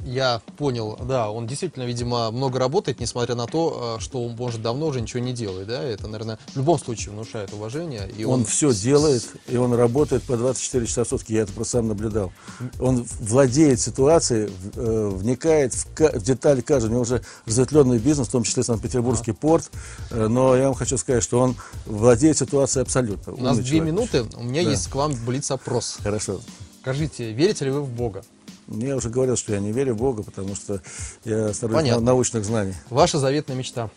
я 0.05 0.41
понял, 0.57 0.99
да, 1.03 1.31
он 1.31 1.47
действительно, 1.47 1.85
видимо, 1.85 2.31
много 2.31 2.59
работает, 2.59 3.01
несмотря 3.01 3.35
на 3.35 3.47
то, 3.47 3.97
а, 3.97 4.01
что 4.01 4.25
он, 4.25 4.37
может, 4.37 4.63
давно 4.63 4.87
уже 4.87 5.01
ничего 5.01 5.21
не 5.21 5.33
делает, 5.33 5.69
да, 5.69 5.83
это, 5.83 6.07
наверное, 6.07 6.39
в 6.49 6.57
любом 6.57 6.79
случае 6.79 7.13
внушает 7.13 7.53
уважение. 7.53 8.09
И 8.17 8.25
Он, 8.25 8.45
все 8.45 8.73
делает, 8.73 9.25
и 9.49 9.57
он 9.57 9.75
работает 9.75 10.23
по 10.23 10.37
24 10.37 10.87
часа 10.87 11.05
в 11.05 11.09
сутки. 11.09 11.33
Я 11.33 11.43
это 11.43 11.53
просто 11.53 11.79
сам 11.79 11.89
наблюдал. 11.89 12.33
Он 12.81 13.05
владеет 13.21 13.81
ситуацией, 13.81 14.51
э, 14.75 15.09
вникает 15.13 15.75
в, 15.75 15.87
в 15.99 16.23
детали 16.23 16.61
каждого. 16.61 16.91
У 16.91 16.93
него 16.95 17.03
уже 17.03 17.23
разветвленный 17.47 17.99
бизнес, 17.99 18.29
в 18.29 18.31
том 18.31 18.43
числе 18.45 18.63
Санкт-Петербургский 18.63 19.33
порт. 19.33 19.71
Э, 20.11 20.29
но 20.29 20.57
я 20.57 20.67
вам 20.67 20.75
хочу 20.75 20.99
сказать, 20.99 21.23
что 21.23 21.41
он 21.41 21.57
владеет 21.85 22.39
ситуацией 22.39 22.83
абсолютно. 22.83 23.33
У 23.35 23.43
нас 23.43 23.57
две 23.59 23.67
человек. 23.79 23.87
минуты, 23.87 24.25
у 24.37 24.43
меня 24.43 24.63
Да. 24.63 24.71
есть 24.71 24.89
к 24.89 24.95
вам 24.95 25.15
блиц-опрос. 25.27 25.99
Хорошо. 26.03 26.41
Скажите, 26.83 27.33
верите 27.33 27.65
ли 27.65 27.71
вы 27.73 27.83
в 27.83 27.89
Бога? 27.91 28.23
Я 28.69 28.97
уже 28.97 29.11
говорил, 29.11 29.37
что 29.37 29.53
я 29.53 29.61
не 29.61 29.71
верю 29.73 29.95
в 29.95 29.99
Бога, 29.99 30.23
потому 30.23 30.55
что 30.57 30.81
я 31.25 31.53
сторонник 31.53 32.01
научных 32.01 32.45
знаний. 32.45 32.75
Ваша 32.91 33.19
заветная 33.19 33.57
мечта? 33.57 33.91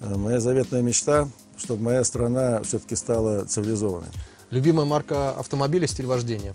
Э, 0.00 0.14
Моя 0.16 0.40
заветная 0.40 0.82
мечта, 0.82 1.28
чтобы 1.56 1.82
моя 1.82 2.04
страна 2.04 2.62
все-таки 2.62 2.94
стала 2.94 3.44
цивилизованной. 3.44 4.08
Любимая 4.50 4.86
марка 4.86 5.30
автомобиля, 5.30 5.86
стиль 5.88 6.06
вождения? 6.06 6.54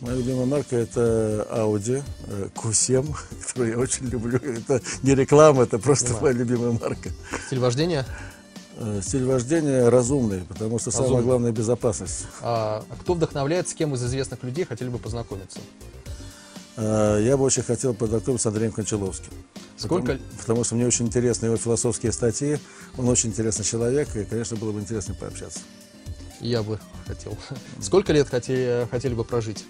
Моя 0.00 0.16
любимая 0.16 0.46
марка 0.46 0.74
это 0.76 1.46
Audi 1.50 2.02
э, 2.26 2.48
Q7, 2.54 3.14
которую 3.46 3.70
я 3.72 3.78
очень 3.78 4.06
люблю. 4.06 4.38
Это 4.38 4.80
не 5.02 5.14
реклама, 5.14 5.62
это 5.62 5.78
просто 5.78 6.06
Понимаю. 6.06 6.22
моя 6.22 6.34
любимая 6.38 6.72
марка. 6.72 7.10
Стиль 7.46 7.60
вождения? 7.60 8.04
Э, 8.78 9.00
Стиль 9.00 9.24
вождения 9.24 9.88
разумный, 9.88 10.40
потому 10.40 10.80
что 10.80 10.90
самое 10.90 11.10
Разумный. 11.10 11.24
главное 11.26 11.52
безопасность. 11.52 12.26
А 12.42 12.84
кто 13.00 13.14
вдохновляет, 13.14 13.68
с 13.68 13.74
кем 13.74 13.94
из 13.94 14.02
известных 14.04 14.42
людей 14.42 14.64
хотели 14.64 14.88
бы 14.88 14.98
познакомиться? 14.98 15.60
Э, 16.76 17.20
Я 17.22 17.36
бы 17.36 17.44
очень 17.44 17.62
хотел 17.62 17.94
познакомиться 17.94 18.44
с 18.44 18.46
Андреем 18.46 18.72
Кончаловским. 18.72 19.30
Сколько- 19.76 20.12
Потому, 20.12 20.30
потому 20.40 20.64
что 20.64 20.74
мне 20.76 20.86
очень 20.86 21.06
интересны 21.06 21.46
его 21.46 21.56
философские 21.56 22.12
статьи. 22.12 22.58
Он 22.96 23.08
очень 23.08 23.30
интересный 23.30 23.64
человек, 23.64 24.14
и, 24.16 24.24
конечно, 24.24 24.56
было 24.56 24.72
бы 24.72 24.80
интересно 24.80 25.14
пообщаться. 25.14 25.60
Я 26.40 26.62
бы 26.62 26.78
хотел. 27.06 27.36
Сколько 27.80 28.12
лет 28.12 28.28
хотели, 28.28 28.86
хотели 28.90 29.14
бы 29.14 29.24
прожить? 29.24 29.64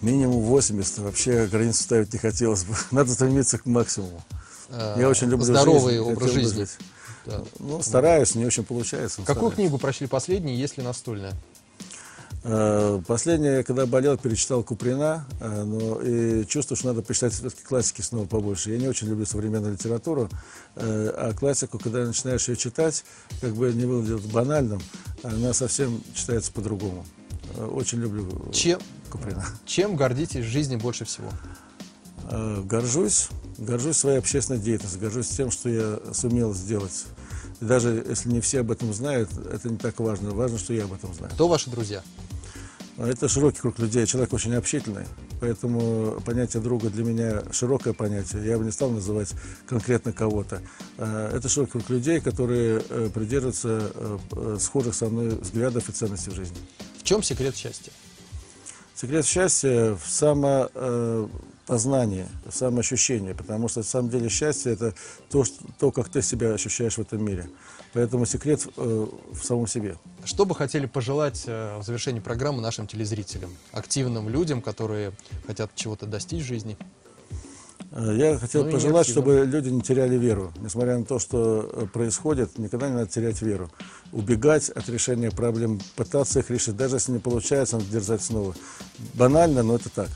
Минимум 0.00 0.40
80. 0.42 0.98
Вообще 0.98 1.46
границу 1.46 1.82
ставить 1.82 2.12
не 2.12 2.18
хотелось 2.18 2.64
бы. 2.64 2.74
Надо 2.90 3.12
стремиться 3.12 3.58
к 3.58 3.66
максимуму. 3.66 4.22
Э, 4.70 4.96
Я 4.98 5.08
очень 5.08 5.28
люблю 5.28 5.44
Здоровый 5.44 5.96
жизнь, 5.98 6.10
образ 6.12 6.30
жизни. 6.30 6.66
Да. 7.26 7.42
Ну, 7.58 7.82
стараюсь, 7.82 8.34
не 8.34 8.46
очень 8.46 8.64
получается. 8.64 9.18
Какую 9.18 9.34
стараюсь. 9.50 9.54
книгу 9.56 9.78
прочли 9.78 10.06
последней, 10.06 10.56
если 10.56 10.80
настольная? 10.80 11.34
Э, 12.42 13.00
Последнее, 13.06 13.62
когда 13.64 13.84
болел, 13.86 14.16
перечитал 14.16 14.62
Куприна, 14.62 15.26
э, 15.40 15.64
но 15.64 16.00
и 16.00 16.46
чувствую, 16.46 16.78
что 16.78 16.88
надо 16.88 17.02
почитать 17.02 17.34
все-таки 17.34 17.62
классики 17.62 18.00
снова 18.00 18.26
побольше. 18.26 18.70
Я 18.70 18.78
не 18.78 18.88
очень 18.88 19.08
люблю 19.08 19.26
современную 19.26 19.74
литературу, 19.74 20.28
э, 20.76 21.12
а 21.16 21.34
классику, 21.34 21.78
когда 21.78 22.04
начинаешь 22.04 22.48
ее 22.48 22.56
читать, 22.56 23.04
как 23.40 23.54
бы 23.54 23.72
не 23.72 23.84
выглядит 23.84 24.24
банальным, 24.32 24.80
она 25.22 25.52
совсем 25.52 26.02
читается 26.14 26.50
по-другому. 26.52 27.04
Очень 27.58 28.00
люблю 28.00 28.26
Чем, 28.52 28.80
Куприна. 29.10 29.44
чем 29.66 29.96
гордитесь 29.96 30.44
в 30.44 30.48
жизни 30.48 30.76
больше 30.76 31.04
всего? 31.04 31.28
Горжусь, 32.64 33.28
горжусь 33.58 33.96
своей 33.96 34.18
общественной 34.18 34.60
деятельностью, 34.60 35.00
горжусь 35.00 35.28
тем, 35.28 35.50
что 35.50 35.68
я 35.68 35.98
сумел 36.14 36.54
сделать. 36.54 37.06
И 37.60 37.64
даже 37.64 38.04
если 38.08 38.28
не 38.28 38.40
все 38.40 38.60
об 38.60 38.70
этом 38.70 38.94
знают, 38.94 39.30
это 39.52 39.68
не 39.68 39.76
так 39.76 39.98
важно. 39.98 40.30
Важно, 40.30 40.58
что 40.58 40.72
я 40.72 40.84
об 40.84 40.92
этом 40.92 41.12
знаю. 41.12 41.32
Кто 41.34 41.48
ваши 41.48 41.70
друзья? 41.70 42.02
А 43.00 43.08
Это 43.08 43.28
широкий 43.28 43.60
круг 43.60 43.78
людей. 43.78 44.04
Человек 44.04 44.34
очень 44.34 44.54
общительный, 44.54 45.06
поэтому 45.40 46.20
понятие 46.20 46.62
друга 46.62 46.90
для 46.90 47.02
меня 47.02 47.42
широкое 47.50 47.94
понятие. 47.94 48.44
Я 48.44 48.58
бы 48.58 48.64
не 48.64 48.70
стал 48.70 48.90
называть 48.90 49.32
конкретно 49.66 50.12
кого-то. 50.12 50.60
А, 50.98 51.34
Это 51.34 51.48
широкий 51.48 51.72
круг 51.72 51.88
людей, 51.88 52.20
которые 52.20 52.82
э, 52.90 53.08
придерживаются 53.12 53.90
э, 53.94 54.18
э, 54.32 54.58
схожих 54.60 54.94
со 54.94 55.06
мной 55.06 55.30
взглядов 55.30 55.88
и 55.88 55.92
ценностей 55.92 56.28
в 56.28 56.34
жизни. 56.34 56.58
В 56.98 57.02
чем 57.02 57.22
секрет 57.22 57.56
счастья? 57.56 57.90
Секрет 58.94 59.24
счастья 59.24 59.94
в 59.94 60.06
самопознании, 60.06 61.30
в 61.78 62.52
самоощущении, 62.54 63.32
потому 63.32 63.68
что 63.68 63.80
на 63.80 63.84
самом 63.84 64.10
деле 64.10 64.28
счастье– 64.28 64.72
это 64.74 64.94
то, 65.30 65.44
что- 65.44 65.64
то, 65.78 65.90
как 65.92 66.08
ты 66.08 66.22
себя 66.22 66.52
ощущаешь 66.54 66.94
в 66.96 67.00
этом 67.00 67.24
мире. 67.24 67.48
Поэтому 67.92 68.26
секрет 68.26 68.66
э, 68.76 69.06
в 69.32 69.44
самом 69.44 69.66
себе. 69.66 69.96
Что 70.24 70.44
бы 70.44 70.54
хотели 70.54 70.86
пожелать 70.86 71.44
э, 71.46 71.78
в 71.78 71.82
завершении 71.84 72.20
программы 72.20 72.62
нашим 72.62 72.86
телезрителям, 72.86 73.50
активным 73.72 74.28
людям, 74.28 74.62
которые 74.62 75.12
хотят 75.46 75.70
чего-то 75.74 76.06
достичь 76.06 76.42
в 76.44 76.46
жизни? 76.46 76.76
Э, 77.92 78.14
Я 78.16 78.38
хотел 78.38 78.64
Ну 78.64 78.70
пожелать, 78.70 79.08
чтобы 79.08 79.44
люди 79.44 79.68
не 79.70 79.80
теряли 79.80 80.16
веру. 80.16 80.52
Несмотря 80.60 80.98
на 80.98 81.04
то, 81.04 81.18
что 81.18 81.68
э, 81.72 81.86
происходит, 81.92 82.58
никогда 82.58 82.88
не 82.88 82.94
надо 82.94 83.06
терять 83.10 83.42
веру. 83.42 83.70
Убегать 84.12 84.68
от 84.70 84.88
решения 84.88 85.30
проблем, 85.30 85.80
пытаться 85.96 86.38
их 86.40 86.50
решить. 86.50 86.76
Даже 86.76 86.96
если 86.96 87.12
не 87.12 87.18
получается, 87.18 87.76
надо 87.78 87.88
дерзать 87.90 88.22
снова. 88.22 88.54
Банально, 89.14 89.62
но 89.64 89.74
это 89.76 89.88
так. 89.88 90.08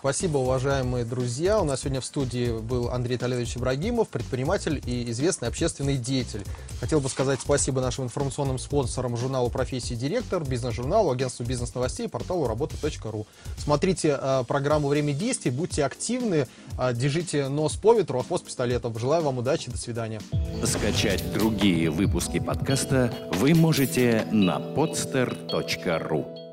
Спасибо, 0.00 0.38
уважаемые 0.38 1.04
друзья. 1.04 1.60
У 1.60 1.64
нас 1.64 1.82
сегодня 1.82 2.00
в 2.00 2.06
студии 2.06 2.58
был 2.58 2.88
Андрей 2.88 3.18
Толедович 3.18 3.58
Ибрагимов, 3.58 4.08
предприниматель 4.08 4.82
и 4.86 5.10
известный 5.10 5.48
общественный 5.48 5.98
деятель. 5.98 6.42
Хотел 6.80 7.00
бы 7.00 7.10
сказать 7.10 7.38
спасибо 7.42 7.82
нашим 7.82 8.04
информационным 8.04 8.58
спонсорам 8.58 9.18
журналу 9.18 9.50
«Профессии 9.50 9.92
директор», 9.92 10.42
бизнес-журналу, 10.42 11.10
агентству 11.10 11.44
бизнес-новостей, 11.44 12.08
порталу 12.08 12.48
работа.ру. 12.48 13.26
Смотрите 13.58 14.18
э, 14.18 14.44
программу 14.48 14.88
«Время 14.88 15.12
действий», 15.12 15.50
будьте 15.50 15.84
активны, 15.84 16.46
э, 16.78 16.94
держите 16.94 17.48
нос 17.48 17.76
по 17.76 17.92
ветру, 17.92 18.20
а 18.20 18.22
хвост 18.22 18.46
пистолетом. 18.46 18.98
Желаю 18.98 19.22
вам 19.22 19.36
удачи, 19.36 19.70
до 19.70 19.76
свидания. 19.76 20.22
Скачать 20.64 21.30
другие 21.34 21.90
выпуски 21.90 22.40
подкаста 22.40 23.12
вы 23.34 23.52
можете 23.52 24.26
на 24.32 24.60
podster.ru 24.60 26.49